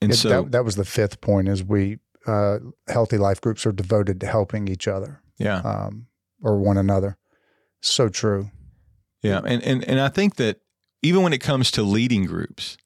and 0.00 0.12
It- 0.12 0.16
so, 0.16 0.28
that, 0.28 0.52
that 0.52 0.64
was 0.64 0.76
the 0.76 0.84
fifth 0.84 1.20
point 1.20 1.48
is 1.48 1.62
we 1.62 1.98
uh, 2.26 2.58
healthy 2.88 3.18
life 3.18 3.40
groups 3.40 3.66
are 3.66 3.72
devoted 3.72 4.20
to 4.20 4.26
helping 4.26 4.68
each 4.68 4.86
other 4.88 5.20
yeah, 5.38 5.58
um, 5.58 6.06
or 6.40 6.56
one 6.58 6.78
another. 6.78 7.18
So 7.80 8.08
true. 8.08 8.50
yeah, 9.22 9.40
and, 9.44 9.62
and 9.62 9.84
and 9.84 10.00
I 10.00 10.08
think 10.08 10.36
that 10.36 10.60
even 11.02 11.22
when 11.22 11.32
it 11.32 11.40
comes 11.40 11.70
to 11.72 11.82
leading 11.82 12.24
groups, 12.24 12.76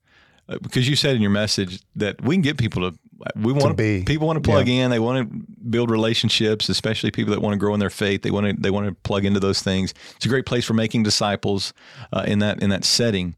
uh, 0.49 0.59
because 0.63 0.89
you 0.89 0.97
said 0.97 1.17
in 1.17 1.23
your 1.23 1.31
message 1.31 1.81
that 1.95 2.23
we 2.23 2.35
can 2.35 2.43
get 2.43 2.59
people 2.59 2.91
to 2.91 2.99
we 3.35 3.53
want 3.53 3.69
to 3.69 3.75
be, 3.75 4.05
people 4.05 4.27
want 4.27 4.43
to 4.43 4.47
plug 4.47 4.69
in, 4.69 4.91
they 4.91 4.99
want 4.99 5.31
to 5.31 5.47
build 5.71 5.91
relationships, 5.91 6.69
especially 6.69 7.11
people 7.11 7.33
that 7.33 7.41
want 7.41 7.55
to 7.55 7.59
grow 7.59 7.73
in 7.73 7.81
their 7.81 7.91
faith. 7.91 8.23
They 8.23 8.31
want 8.31 8.47
to 8.47 8.61
they 8.61 8.71
want 8.71 8.87
to 8.89 8.95
plug 8.95 9.25
into 9.25 9.41
those 9.41 9.63
things. 9.63 9.95
It's 10.17 10.27
a 10.27 10.29
great 10.29 10.47
place 10.47 10.65
for 10.65 10.75
making 10.75 11.03
disciples 11.03 11.73
uh, 12.13 12.25
in 12.27 12.41
that 12.41 12.63
in 12.63 12.71
that 12.71 12.85
setting. 12.85 13.35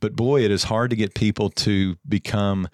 But 0.00 0.16
boy, 0.16 0.44
it 0.44 0.50
is 0.50 0.64
hard 0.64 0.90
to 0.90 0.96
get 0.96 1.14
people 1.14 1.50
to 1.50 1.96
become 2.08 2.68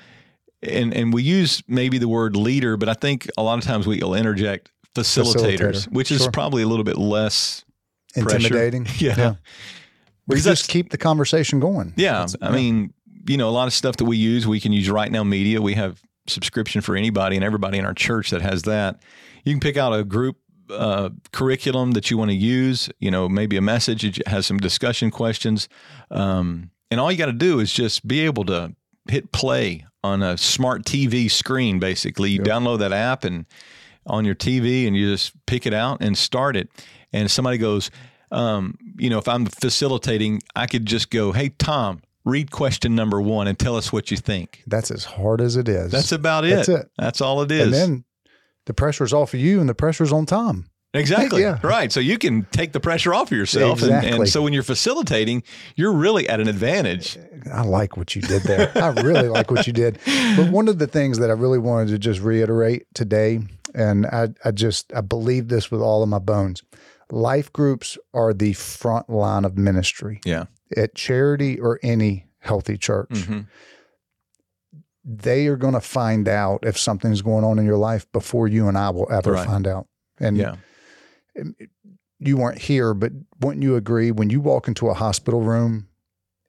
and 0.63 0.95
and 0.95 1.13
we 1.13 1.23
use 1.23 1.63
maybe 1.69 1.99
the 1.99 2.09
word 2.09 2.37
leader, 2.37 2.77
but 2.77 2.89
I 2.89 2.95
think 2.95 3.29
a 3.37 3.43
lot 3.43 3.59
of 3.59 3.65
times 3.65 3.87
we'll 3.87 4.15
interject 4.15 4.71
facilitators, 4.95 5.59
Facilitator, 5.59 5.93
which 5.93 6.11
is 6.11 6.23
sure. 6.23 6.31
probably 6.31 6.63
a 6.63 6.67
little 6.67 6.85
bit 6.85 6.99
less. 6.99 7.65
Intimidating. 8.15 8.87
Yeah. 8.99 9.15
Yeah. 9.19 9.35
We 10.27 10.41
just 10.41 10.69
keep 10.69 10.91
the 10.91 10.99
conversation 10.99 11.61
going. 11.61 11.93
Yeah, 11.97 12.13
That's- 12.25 12.37
I 12.43 12.51
mean, 12.51 12.93
you 13.29 13.37
know, 13.37 13.49
a 13.49 13.51
lot 13.51 13.67
of 13.67 13.73
stuff 13.73 13.97
that 13.97 14.05
we 14.05 14.17
use, 14.17 14.47
we 14.47 14.61
can 14.61 14.73
use 14.73 14.89
Right 14.91 15.11
Now 15.11 15.25
Media. 15.25 15.61
We 15.63 15.75
have 15.75 16.01
subscription 16.27 16.81
for 16.81 16.97
anybody 16.97 17.37
and 17.37 17.45
everybody 17.45 17.79
in 17.79 17.85
our 17.85 17.95
church 17.95 18.31
that 18.31 18.43
has 18.43 18.63
that. 18.63 19.01
You 19.45 19.53
can 19.53 19.61
pick 19.61 19.77
out 19.77 19.93
a 19.93 20.03
group 20.05 20.37
uh, 20.69 21.11
curriculum 21.33 21.93
that 21.93 22.11
you 22.11 22.19
want 22.19 22.31
to 22.33 22.37
use. 22.37 22.91
You 22.99 23.11
know, 23.13 23.29
maybe 23.29 23.57
a 23.57 23.61
message 23.63 24.03
that 24.17 24.27
has 24.27 24.47
some 24.47 24.59
discussion 24.59 25.13
questions, 25.13 25.69
um, 26.11 26.71
and 26.91 26.99
all 27.01 27.11
you 27.13 27.19
got 27.19 27.27
to 27.27 27.33
do 27.33 27.61
is 27.61 27.73
just 27.73 28.07
be 28.07 28.21
able 28.21 28.45
to 28.47 28.75
hit 29.09 29.31
play 29.31 29.85
on 30.03 30.23
a 30.25 30.37
smart 30.37 30.85
TV 30.85 31.31
screen. 31.31 31.79
Basically, 31.79 32.31
you 32.31 32.39
Yep. 32.45 32.47
download 32.49 32.79
that 32.81 32.93
app 32.93 33.23
and 33.25 33.47
on 34.07 34.25
your 34.25 34.35
TV, 34.35 34.87
and 34.89 34.97
you 34.97 35.11
just 35.13 35.33
pick 35.47 35.67
it 35.67 35.75
out 35.75 35.99
and 36.01 36.17
start 36.19 36.57
it. 36.57 36.69
And 37.13 37.31
somebody 37.31 37.59
goes, 37.59 37.91
um, 38.33 38.77
you 38.99 39.11
know, 39.11 39.19
if 39.19 39.29
I'm 39.29 39.47
facilitating, 39.47 40.43
I 40.55 40.67
could 40.67 40.87
just 40.87 41.11
go, 41.11 41.33
"Hey, 41.33 41.51
Tom, 41.59 42.03
read 42.25 42.51
question 42.51 42.95
number 42.95 43.21
one 43.21 43.47
and 43.47 43.59
tell 43.59 43.77
us 43.77 43.93
what 43.93 44.11
you 44.11 44.17
think." 44.17 44.63
That's 44.67 44.91
as 44.91 45.05
hard 45.05 45.41
as 45.41 45.57
it 45.57 45.69
is. 45.69 45.93
That's 45.93 46.13
about 46.13 46.45
it. 46.45 46.57
That's 46.57 46.69
it. 46.69 46.91
That's 46.99 47.21
all 47.21 47.43
it 47.43 47.51
is. 47.51 47.67
And 47.67 47.75
then 47.75 48.05
the 48.67 48.75
pressure's 48.75 49.13
off 49.13 49.35
of 49.35 49.41
you 49.41 49.61
and 49.61 49.69
the 49.69 49.75
pressure's 49.75 50.13
on 50.13 50.27
Tom. 50.27 50.67
exactly. 50.95 51.43
Yeah. 51.43 51.59
Right. 51.63 51.93
So 51.93 52.01
you 52.01 52.17
can 52.19 52.47
take 52.53 52.73
the 52.73 52.81
pressure 52.81 53.13
off 53.15 53.31
of 53.31 53.37
yourself. 53.37 53.83
And, 53.83 53.91
and 53.93 54.05
Exactly. 54.05 54.27
so 54.29 54.43
when 54.43 54.53
you're 54.55 54.63
facilitating, 54.63 55.43
you're 55.77 55.93
really 55.93 56.27
at 56.29 56.41
an 56.41 56.49
advantage. 56.49 57.19
I 57.53 57.63
like 57.63 57.97
what 57.97 58.17
you 58.17 58.23
did 58.23 58.43
there. 58.45 58.73
I 58.75 58.89
really 59.03 59.29
like 59.29 59.51
what 59.51 59.67
you 59.67 59.73
did. 59.75 59.99
But 60.37 60.51
one 60.51 60.69
of 60.69 60.79
the 60.79 60.87
things 60.87 61.19
that 61.19 61.29
I 61.31 61.35
really 61.35 61.59
wanted 61.59 61.89
to 61.91 61.99
just 61.99 62.21
reiterate 62.21 62.87
today, 62.95 63.41
and 63.75 64.07
I, 64.07 64.29
I 64.45 64.51
just 64.53 64.91
I 64.95 65.03
believe 65.03 65.49
this 65.49 65.71
with 65.71 65.83
all 65.83 66.03
of 66.03 66.09
my 66.09 66.19
bones. 66.19 66.63
Life 67.11 67.53
groups 67.53 67.97
are 68.13 68.33
the 68.35 68.53
front 68.55 69.09
line 69.09 69.45
of 69.45 69.57
ministry 69.57 70.21
Yeah. 70.25 70.47
at 70.77 70.95
charity 70.95 71.59
or 71.61 71.79
any 71.83 72.27
healthy 72.41 72.77
church. 72.77 73.25
hmm 73.27 73.41
They 75.05 75.47
are 75.47 75.57
going 75.57 75.75
to 75.75 75.81
find 75.81 76.27
out 76.29 76.61
if 76.65 76.77
something's 76.77 77.23
going 77.23 77.45
on 77.45 77.59
in 77.61 77.65
your 77.65 77.77
life 77.77 78.11
before 78.13 78.49
you 78.49 78.67
and 78.69 78.77
I 78.77 78.91
will 78.91 79.11
ever 79.11 79.33
Right. 79.33 79.47
find 79.47 79.67
out. 79.67 79.87
And 80.19 80.37
Yeah. 80.37 80.57
you 82.19 82.37
weren't 82.37 82.59
here, 82.59 82.93
but 82.95 83.13
wouldn't 83.41 83.63
you 83.63 83.77
agree 83.77 84.11
when 84.11 84.31
you 84.31 84.41
walk 84.41 84.67
into 84.69 84.89
a 84.89 84.95
hospital 84.95 85.43
room 85.43 85.87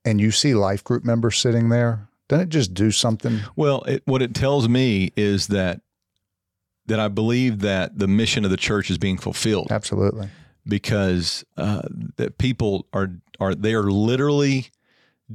and 0.05 0.19
you 0.21 0.31
see 0.31 0.53
life 0.55 0.83
group 0.83 1.03
members 1.03 1.37
sitting 1.37 1.69
there, 1.69 2.07
doesn't 2.29 2.47
it 2.47 2.49
just 2.49 2.73
do 2.73 2.89
something? 2.89 3.41
Well, 3.55 3.83
it, 3.83 4.01
what 4.05 4.21
it 4.21 4.33
tells 4.33 4.67
me 4.67 5.11
is 5.15 5.47
that 5.47 5.81
that 6.87 7.01
I 7.01 7.09
believe 7.09 7.59
that 7.59 7.99
the 7.99 8.07
mission 8.07 8.45
of 8.45 8.49
the 8.51 8.55
church 8.55 8.89
is 8.89 8.97
being 8.97 9.17
fulfilled. 9.17 9.67
Absolutely. 9.71 10.29
Because 10.67 11.43
uh, 11.57 11.81
that 12.17 12.37
people 12.37 12.87
are 12.93 13.09
are 13.39 13.55
they 13.55 13.73
are 13.73 13.83
literally 13.91 14.67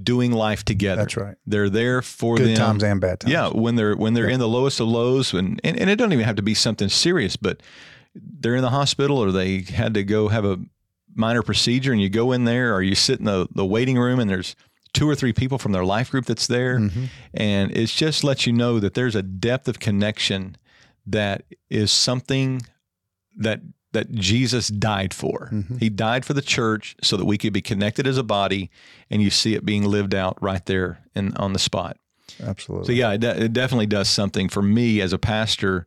doing 0.02 0.32
life 0.32 0.64
together. 0.64 1.02
That's 1.02 1.16
right. 1.16 1.36
They're 1.46 1.68
there 1.68 2.00
for 2.02 2.36
Good 2.36 2.48
them. 2.48 2.56
times 2.56 2.82
and 2.82 3.00
bad 3.00 3.20
times. 3.20 3.32
Yeah, 3.32 3.48
when 3.48 3.74
they're 3.76 3.94
when 3.96 4.14
they're 4.14 4.28
in 4.28 4.40
the 4.40 4.48
lowest 4.48 4.80
of 4.80 4.88
lows, 4.88 5.32
and, 5.34 5.60
and 5.64 5.78
and 5.78 5.90
it 5.90 5.96
doesn't 5.96 6.12
even 6.12 6.24
have 6.24 6.36
to 6.36 6.42
be 6.42 6.54
something 6.54 6.88
serious, 6.88 7.36
but 7.36 7.62
they're 8.14 8.56
in 8.56 8.62
the 8.62 8.70
hospital 8.70 9.18
or 9.18 9.32
they 9.32 9.60
had 9.62 9.94
to 9.94 10.02
go 10.04 10.28
have 10.28 10.44
a 10.44 10.58
minor 11.14 11.42
procedure, 11.42 11.92
and 11.92 12.00
you 12.00 12.08
go 12.08 12.32
in 12.32 12.44
there, 12.44 12.74
or 12.74 12.82
you 12.82 12.94
sit 12.94 13.18
in 13.18 13.24
the 13.26 13.48
the 13.54 13.66
waiting 13.66 13.98
room, 13.98 14.18
and 14.18 14.30
there's 14.30 14.56
two 14.94 15.08
or 15.08 15.14
three 15.14 15.32
people 15.32 15.56
from 15.58 15.72
their 15.72 15.84
life 15.84 16.10
group 16.10 16.26
that's 16.26 16.46
there, 16.46 16.78
Mhm. 16.78 17.08
and 17.32 17.74
it 17.76 17.86
just 17.88 18.22
lets 18.24 18.46
you 18.46 18.52
know 18.52 18.78
that 18.78 18.92
there's 18.94 19.14
a 19.16 19.22
depth 19.22 19.66
of 19.68 19.78
connection 19.78 20.56
that 21.06 21.44
is 21.70 21.90
something 21.90 22.60
that 23.36 23.60
that 23.92 24.10
Jesus 24.12 24.68
died 24.68 25.12
for. 25.14 25.50
Mhm. 25.52 25.78
He 25.78 25.88
died 25.90 26.24
for 26.24 26.32
the 26.34 26.42
church 26.42 26.96
so 27.02 27.16
that 27.16 27.24
we 27.26 27.36
could 27.38 27.52
be 27.52 27.60
connected 27.62 28.06
as 28.06 28.16
a 28.18 28.22
body, 28.22 28.70
and 29.10 29.22
you 29.22 29.30
see 29.30 29.54
it 29.54 29.64
being 29.64 29.84
lived 29.84 30.14
out 30.14 30.36
right 30.42 30.64
there 30.66 30.98
in 31.14 31.34
on 31.36 31.52
the 31.52 31.58
spot. 31.58 31.96
Absolutely. 32.42 32.86
So 32.86 32.92
yeah, 32.92 33.12
it, 33.12 33.20
de- 33.20 33.44
it 33.44 33.52
definitely 33.52 33.86
does 33.86 34.08
something 34.08 34.48
for 34.48 34.62
me 34.62 35.00
as 35.02 35.12
a 35.12 35.18
pastor, 35.18 35.86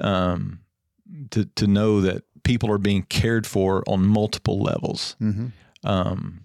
um, 0.00 0.60
to 1.30 1.44
to 1.56 1.66
know 1.66 2.00
that 2.00 2.24
people 2.44 2.70
are 2.70 2.78
being 2.78 3.02
cared 3.02 3.46
for 3.46 3.82
on 3.86 4.06
multiple 4.06 4.58
levels. 4.60 5.14
hmm 5.18 5.48
Um, 5.84 6.40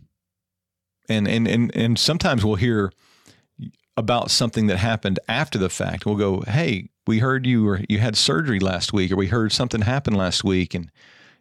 and 1.09 1.27
and 1.27 1.47
and 1.47 1.75
and 1.75 1.97
sometimes 1.99 2.43
we'll 2.45 2.55
hear 2.55 2.91
about 3.95 4.31
something 4.31 4.67
that 4.67 4.77
happened 4.77 5.19
after 5.27 5.57
the 5.59 5.69
fact. 5.69 6.05
We'll 6.05 6.15
go, 6.15 6.41
"Hey, 6.41 6.89
we 7.07 7.19
heard 7.19 7.45
you 7.45 7.67
or 7.67 7.81
you 7.89 7.99
had 7.99 8.15
surgery 8.15 8.59
last 8.59 8.93
week, 8.93 9.11
or 9.11 9.15
we 9.15 9.27
heard 9.27 9.51
something 9.51 9.81
happened 9.81 10.17
last 10.17 10.43
week, 10.43 10.73
and 10.73 10.89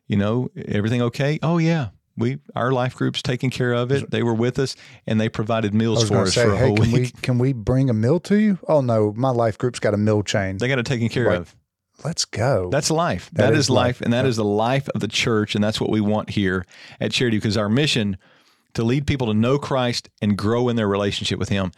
you 0.06 0.16
know 0.16 0.50
everything 0.68 1.02
okay? 1.02 1.38
Oh 1.42 1.58
yeah, 1.58 1.88
we 2.16 2.38
our 2.56 2.72
life 2.72 2.94
group's 2.94 3.22
taking 3.22 3.50
care 3.50 3.72
of 3.72 3.90
it. 3.92 4.10
They 4.10 4.22
were 4.22 4.34
with 4.34 4.58
us, 4.58 4.76
and 5.06 5.20
they 5.20 5.28
provided 5.28 5.72
meals 5.74 6.08
for 6.08 6.22
us 6.22 6.34
say, 6.34 6.44
for 6.44 6.52
a 6.52 6.56
hey, 6.56 6.66
whole 6.68 6.76
can 6.76 6.92
we 6.92 7.00
week. 7.00 7.22
can 7.22 7.38
we 7.38 7.52
bring 7.52 7.90
a 7.90 7.94
meal 7.94 8.20
to 8.20 8.36
you? 8.36 8.58
Oh 8.68 8.80
no, 8.80 9.12
my 9.16 9.30
life 9.30 9.58
group's 9.58 9.78
got 9.78 9.94
a 9.94 9.98
meal 9.98 10.22
chain. 10.22 10.58
They 10.58 10.68
got 10.68 10.78
it 10.78 10.86
taken 10.86 11.08
care 11.08 11.26
Right. 11.26 11.38
of. 11.38 11.54
Let's 12.04 12.24
go. 12.24 12.68
That's 12.70 12.90
life. 12.90 13.30
That 13.34 13.50
that 13.50 13.52
is 13.52 13.66
is, 13.66 13.70
life, 13.70 13.86
life. 13.86 14.00
and 14.00 14.12
that 14.12 14.26
is 14.26 14.36
the 14.36 14.44
life 14.44 14.88
of 14.88 15.00
the 15.00 15.06
church, 15.08 15.54
and 15.54 15.62
that's 15.62 15.80
what 15.80 15.90
we 15.90 16.00
want 16.00 16.30
here 16.30 16.66
at 17.00 17.12
Charity 17.12 17.36
because 17.36 17.56
our 17.56 17.68
mission 17.68 18.16
to 18.74 18.82
lead 18.82 19.06
people 19.06 19.28
to 19.28 19.34
know 19.34 19.56
Christ 19.58 20.08
and 20.20 20.36
grow 20.36 20.68
in 20.68 20.74
their 20.76 20.88
relationship 20.88 21.38
with 21.38 21.50
Him. 21.50 21.70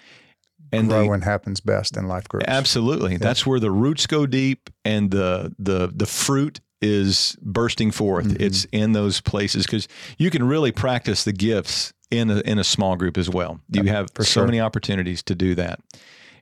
And 0.72 0.90
the- 0.90 1.04
growing 1.04 1.22
happens 1.22 1.60
best 1.60 1.96
in 1.96 2.08
life 2.08 2.28
groups. 2.28 2.46
Absolutely. 2.48 3.16
That's 3.16 3.46
where 3.46 3.60
the 3.60 3.70
roots 3.70 4.06
go 4.06 4.26
deep 4.26 4.70
and 4.84 5.10
the 5.10 5.54
the 5.58 5.92
the 5.94 6.06
fruit 6.06 6.60
is 6.80 7.36
bursting 7.40 7.90
forth. 7.90 8.26
Mm-hmm. 8.26 8.42
It's 8.42 8.66
in 8.72 8.92
those 8.92 9.20
places 9.20 9.64
because 9.64 9.88
you 10.18 10.30
can 10.30 10.42
really 10.46 10.72
practice 10.72 11.24
the 11.24 11.32
gifts 11.32 11.94
in 12.10 12.30
a, 12.30 12.40
in 12.40 12.58
a 12.58 12.64
small 12.64 12.96
group 12.96 13.16
as 13.16 13.30
well. 13.30 13.60
You 13.70 13.84
have 13.84 14.08
so 14.18 14.24
sure. 14.24 14.44
many 14.44 14.60
opportunities 14.60 15.22
to 15.24 15.34
do 15.34 15.54
that. 15.54 15.80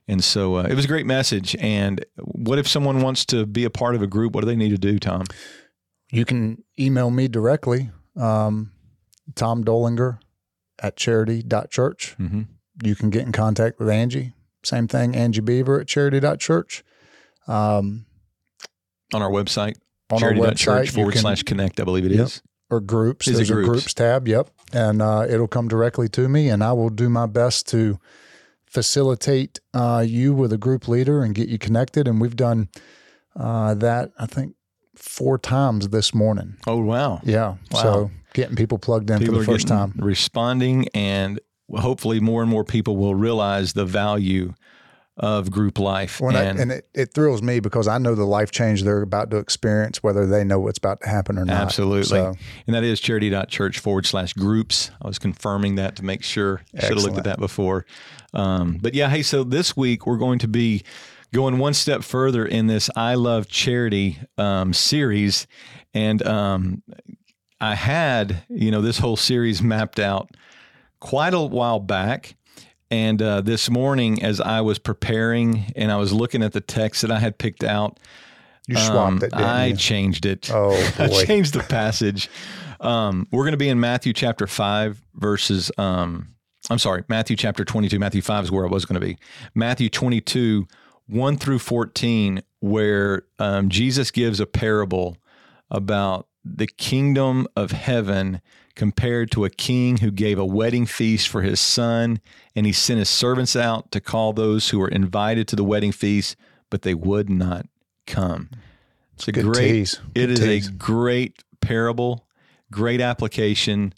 And 0.07 0.23
so 0.23 0.57
uh, 0.57 0.63
it 0.63 0.75
was 0.75 0.85
a 0.85 0.87
great 0.87 1.05
message. 1.05 1.55
And 1.59 2.05
what 2.17 2.59
if 2.59 2.67
someone 2.67 3.01
wants 3.01 3.25
to 3.27 3.45
be 3.45 3.63
a 3.63 3.69
part 3.69 3.95
of 3.95 4.01
a 4.01 4.07
group? 4.07 4.33
What 4.35 4.41
do 4.41 4.47
they 4.47 4.55
need 4.55 4.71
to 4.71 4.77
do, 4.77 4.99
Tom? 4.99 5.23
You 6.11 6.25
can 6.25 6.63
email 6.77 7.09
me 7.09 7.27
directly, 7.27 7.89
um, 8.17 8.71
Tom 9.35 9.63
Dolinger 9.63 10.19
at 10.79 10.97
charity.church. 10.97 12.15
Mm-hmm. 12.19 12.41
You 12.81 12.95
can 12.95 13.09
get 13.09 13.23
in 13.23 13.31
contact 13.31 13.79
with 13.79 13.89
Angie. 13.89 14.33
Same 14.63 14.87
thing, 14.87 15.15
Angie 15.15 15.41
Beaver 15.41 15.81
at 15.81 15.87
charity.church. 15.87 16.83
Um, 17.47 18.05
On 19.13 19.21
our 19.21 19.29
website, 19.29 19.75
on 20.09 20.23
our 20.23 20.31
website, 20.31 20.91
forward 20.91 21.11
can- 21.11 21.21
slash 21.21 21.43
connect, 21.43 21.79
I 21.79 21.83
believe 21.83 22.05
it 22.05 22.11
is. 22.13 22.17
Yep. 22.17 22.43
or 22.71 22.79
groups. 22.79 23.27
Is 23.27 23.35
There's 23.35 23.49
a 23.49 23.53
groups? 23.53 23.69
groups 23.69 23.93
tab. 23.93 24.27
Yep. 24.27 24.49
And 24.71 25.01
uh, 25.01 25.25
it'll 25.29 25.47
come 25.49 25.67
directly 25.67 26.07
to 26.09 26.27
me, 26.29 26.49
and 26.49 26.63
I 26.63 26.71
will 26.73 26.89
do 26.89 27.09
my 27.09 27.25
best 27.27 27.67
to 27.69 27.99
facilitate 28.65 29.59
uh, 29.73 30.03
you 30.07 30.33
with 30.33 30.51
a 30.51 30.57
group 30.57 30.87
leader 30.87 31.21
and 31.23 31.35
get 31.35 31.47
you 31.49 31.59
connected. 31.59 32.07
And 32.07 32.19
we've 32.19 32.35
done 32.35 32.69
uh, 33.35 33.75
that, 33.75 34.11
I 34.17 34.25
think, 34.25 34.55
four 34.95 35.37
times 35.37 35.89
this 35.89 36.13
morning. 36.13 36.55
Oh, 36.65 36.77
wow. 36.79 37.19
Yeah. 37.23 37.57
Wow. 37.71 37.81
So 37.81 38.11
getting 38.33 38.55
people 38.55 38.77
plugged 38.79 39.11
in 39.11 39.19
people 39.19 39.35
for 39.35 39.39
the 39.41 39.45
first 39.45 39.67
time. 39.67 39.93
responding 39.97 40.87
and 40.95 41.39
hopefully 41.75 42.19
more 42.19 42.41
and 42.41 42.49
more 42.49 42.63
people 42.63 42.97
will 42.97 43.15
realize 43.15 43.73
the 43.73 43.85
value 43.85 44.53
of 45.17 45.51
group 45.51 45.77
life 45.77 46.21
I, 46.23 46.33
and, 46.33 46.59
and 46.59 46.71
it, 46.71 46.87
it 46.93 47.13
thrills 47.13 47.43
me 47.43 47.59
because 47.59 47.87
I 47.87 47.99
know 47.99 48.15
the 48.15 48.25
life 48.25 48.49
change 48.49 48.81
they're 48.81 49.03
about 49.03 49.29
to 49.29 49.37
experience, 49.37 50.01
whether 50.01 50.25
they 50.25 50.43
know 50.43 50.59
what's 50.59 50.79
about 50.79 51.01
to 51.01 51.09
happen 51.09 51.37
or 51.37 51.45
not. 51.45 51.55
absolutely. 51.55 52.05
So, 52.05 52.33
and 52.65 52.75
that 52.75 52.83
is 52.83 52.99
charity.church 52.99 53.77
forward 53.77 54.07
slash 54.07 54.33
groups. 54.33 54.89
I 55.01 55.07
was 55.07 55.19
confirming 55.19 55.75
that 55.75 55.97
to 55.97 56.05
make 56.05 56.23
sure. 56.23 56.61
Should 56.73 56.95
have 56.95 57.03
looked 57.03 57.17
at 57.17 57.25
that 57.25 57.39
before. 57.39 57.85
Um, 58.33 58.79
but 58.81 58.95
yeah 58.95 59.09
hey 59.09 59.21
so 59.21 59.43
this 59.43 59.77
week 59.77 60.07
we're 60.07 60.17
going 60.17 60.39
to 60.39 60.47
be 60.47 60.81
going 61.31 61.59
one 61.59 61.75
step 61.75 62.03
further 62.03 62.45
in 62.45 62.65
this 62.65 62.89
i 62.95 63.13
love 63.13 63.47
charity 63.47 64.17
um, 64.39 64.73
series. 64.73 65.45
And 65.93 66.25
um, 66.25 66.81
i 67.61 67.75
had 67.75 68.43
you 68.49 68.71
know 68.71 68.81
this 68.81 68.97
whole 68.97 69.17
series 69.17 69.61
mapped 69.61 69.99
out 69.99 70.31
quite 71.03 71.33
a 71.33 71.41
while 71.41 71.81
back. 71.81 72.35
And 72.89 73.21
uh, 73.21 73.41
this 73.41 73.69
morning, 73.69 74.23
as 74.23 74.39
I 74.39 74.61
was 74.61 74.79
preparing 74.79 75.65
and 75.75 75.91
I 75.91 75.97
was 75.97 76.13
looking 76.13 76.41
at 76.41 76.53
the 76.53 76.61
text 76.61 77.01
that 77.01 77.11
I 77.11 77.19
had 77.19 77.37
picked 77.37 77.63
out, 77.63 77.99
you 78.67 78.77
swapped 78.77 79.23
um, 79.23 79.23
it, 79.23 79.33
I 79.33 79.65
you? 79.65 79.75
changed 79.75 80.25
it. 80.25 80.49
Oh, 80.49 80.71
I 80.97 81.09
changed 81.25 81.55
the 81.55 81.63
passage. 81.63 82.29
Um, 82.79 83.27
we're 83.31 83.43
going 83.43 83.51
to 83.51 83.57
be 83.57 83.67
in 83.67 83.81
Matthew 83.81 84.13
chapter 84.13 84.47
5, 84.47 85.03
verses, 85.15 85.71
um, 85.77 86.35
I'm 86.69 86.79
sorry, 86.79 87.03
Matthew 87.09 87.35
chapter 87.35 87.65
22. 87.65 87.99
Matthew 87.99 88.21
5 88.21 88.45
is 88.45 88.51
where 88.51 88.65
I 88.65 88.69
was 88.69 88.85
going 88.85 88.99
to 88.99 89.05
be. 89.05 89.17
Matthew 89.53 89.89
22, 89.89 90.65
1 91.07 91.37
through 91.37 91.59
14, 91.59 92.41
where 92.61 93.23
um, 93.39 93.67
Jesus 93.67 94.09
gives 94.09 94.39
a 94.39 94.45
parable 94.45 95.17
about 95.69 96.27
the 96.45 96.67
kingdom 96.67 97.45
of 97.57 97.71
heaven 97.71 98.41
compared 98.75 99.31
to 99.31 99.45
a 99.45 99.49
king 99.49 99.97
who 99.97 100.11
gave 100.11 100.39
a 100.39 100.45
wedding 100.45 100.85
feast 100.85 101.27
for 101.27 101.41
his 101.41 101.59
son, 101.59 102.19
and 102.55 102.65
he 102.65 102.71
sent 102.71 102.99
his 102.99 103.09
servants 103.09 103.55
out 103.55 103.91
to 103.91 104.01
call 104.01 104.33
those 104.33 104.69
who 104.69 104.79
were 104.79 104.87
invited 104.87 105.47
to 105.49 105.55
the 105.55 105.63
wedding 105.63 105.91
feast, 105.91 106.35
but 106.69 106.81
they 106.81 106.93
would 106.93 107.29
not 107.29 107.67
come. 108.07 108.49
It's 109.15 109.27
a 109.27 109.31
Good 109.31 109.45
great. 109.45 109.67
tease. 109.67 109.99
It 110.15 110.29
is 110.31 110.67
a 110.67 110.71
great 110.71 111.43
parable, 111.61 112.25
great 112.71 112.99
application. 112.99 113.93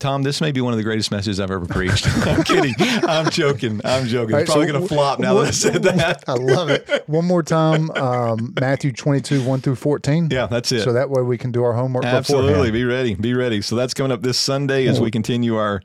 Tom, 0.00 0.22
this 0.22 0.40
may 0.40 0.50
be 0.50 0.62
one 0.62 0.72
of 0.72 0.78
the 0.78 0.82
greatest 0.82 1.10
messages 1.10 1.38
I've 1.40 1.50
ever 1.50 1.66
preached. 1.66 2.06
I'm 2.26 2.42
kidding. 2.42 2.74
I'm 3.06 3.28
joking. 3.30 3.82
I'm 3.84 4.06
joking. 4.06 4.34
All 4.34 4.40
It's 4.40 4.48
right, 4.48 4.54
probably 4.54 4.66
so 4.68 4.72
going 4.72 4.88
to 4.88 4.88
flop 4.94 5.18
now 5.18 5.34
that 5.34 5.48
I 5.48 5.50
said 5.50 5.82
that. 5.82 6.24
I 6.28 6.32
love 6.32 6.70
it. 6.70 7.04
One 7.06 7.26
more 7.26 7.42
time, 7.42 7.90
um, 7.90 8.54
Matthew 8.58 8.92
22, 8.92 9.44
1 9.44 9.60
through 9.60 9.74
14. 9.74 10.28
Yeah, 10.30 10.46
that's 10.46 10.72
it. 10.72 10.84
So 10.84 10.94
that 10.94 11.10
way 11.10 11.20
we 11.20 11.36
can 11.36 11.52
do 11.52 11.62
our 11.64 11.74
homework 11.74 12.06
Absolutely. 12.06 12.48
beforehand. 12.48 12.72
Be 12.72 12.84
ready. 12.84 13.14
Be 13.14 13.34
ready. 13.34 13.60
So 13.60 13.76
that's 13.76 13.92
coming 13.92 14.10
up 14.10 14.22
this 14.22 14.38
Sunday 14.38 14.86
as 14.86 14.98
we 14.98 15.10
continue 15.10 15.56
our 15.56 15.82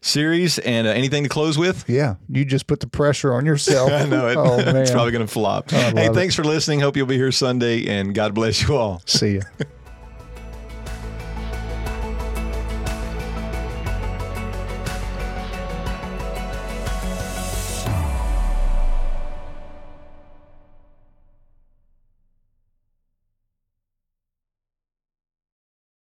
series. 0.00 0.60
And 0.60 0.86
uh, 0.86 0.90
anything 0.90 1.24
to 1.24 1.28
close 1.28 1.58
with? 1.58 1.88
Yeah. 1.88 2.14
You 2.28 2.44
just 2.44 2.68
put 2.68 2.78
the 2.78 2.86
pressure 2.86 3.34
on 3.34 3.44
yourself. 3.46 3.90
I 3.92 4.06
know 4.06 4.28
it. 4.28 4.36
Oh, 4.36 4.58
man. 4.58 4.76
it's 4.76 4.92
probably 4.92 5.10
going 5.10 5.26
to 5.26 5.32
flop. 5.32 5.72
Hey, 5.72 6.08
thanks 6.12 6.36
for 6.36 6.44
listening. 6.44 6.78
Hope 6.78 6.96
you'll 6.96 7.06
be 7.06 7.16
here 7.16 7.32
Sunday, 7.32 7.88
and 7.88 8.14
God 8.14 8.32
bless 8.32 8.62
you 8.62 8.76
all. 8.76 9.02
See 9.06 9.32
you. 9.32 9.42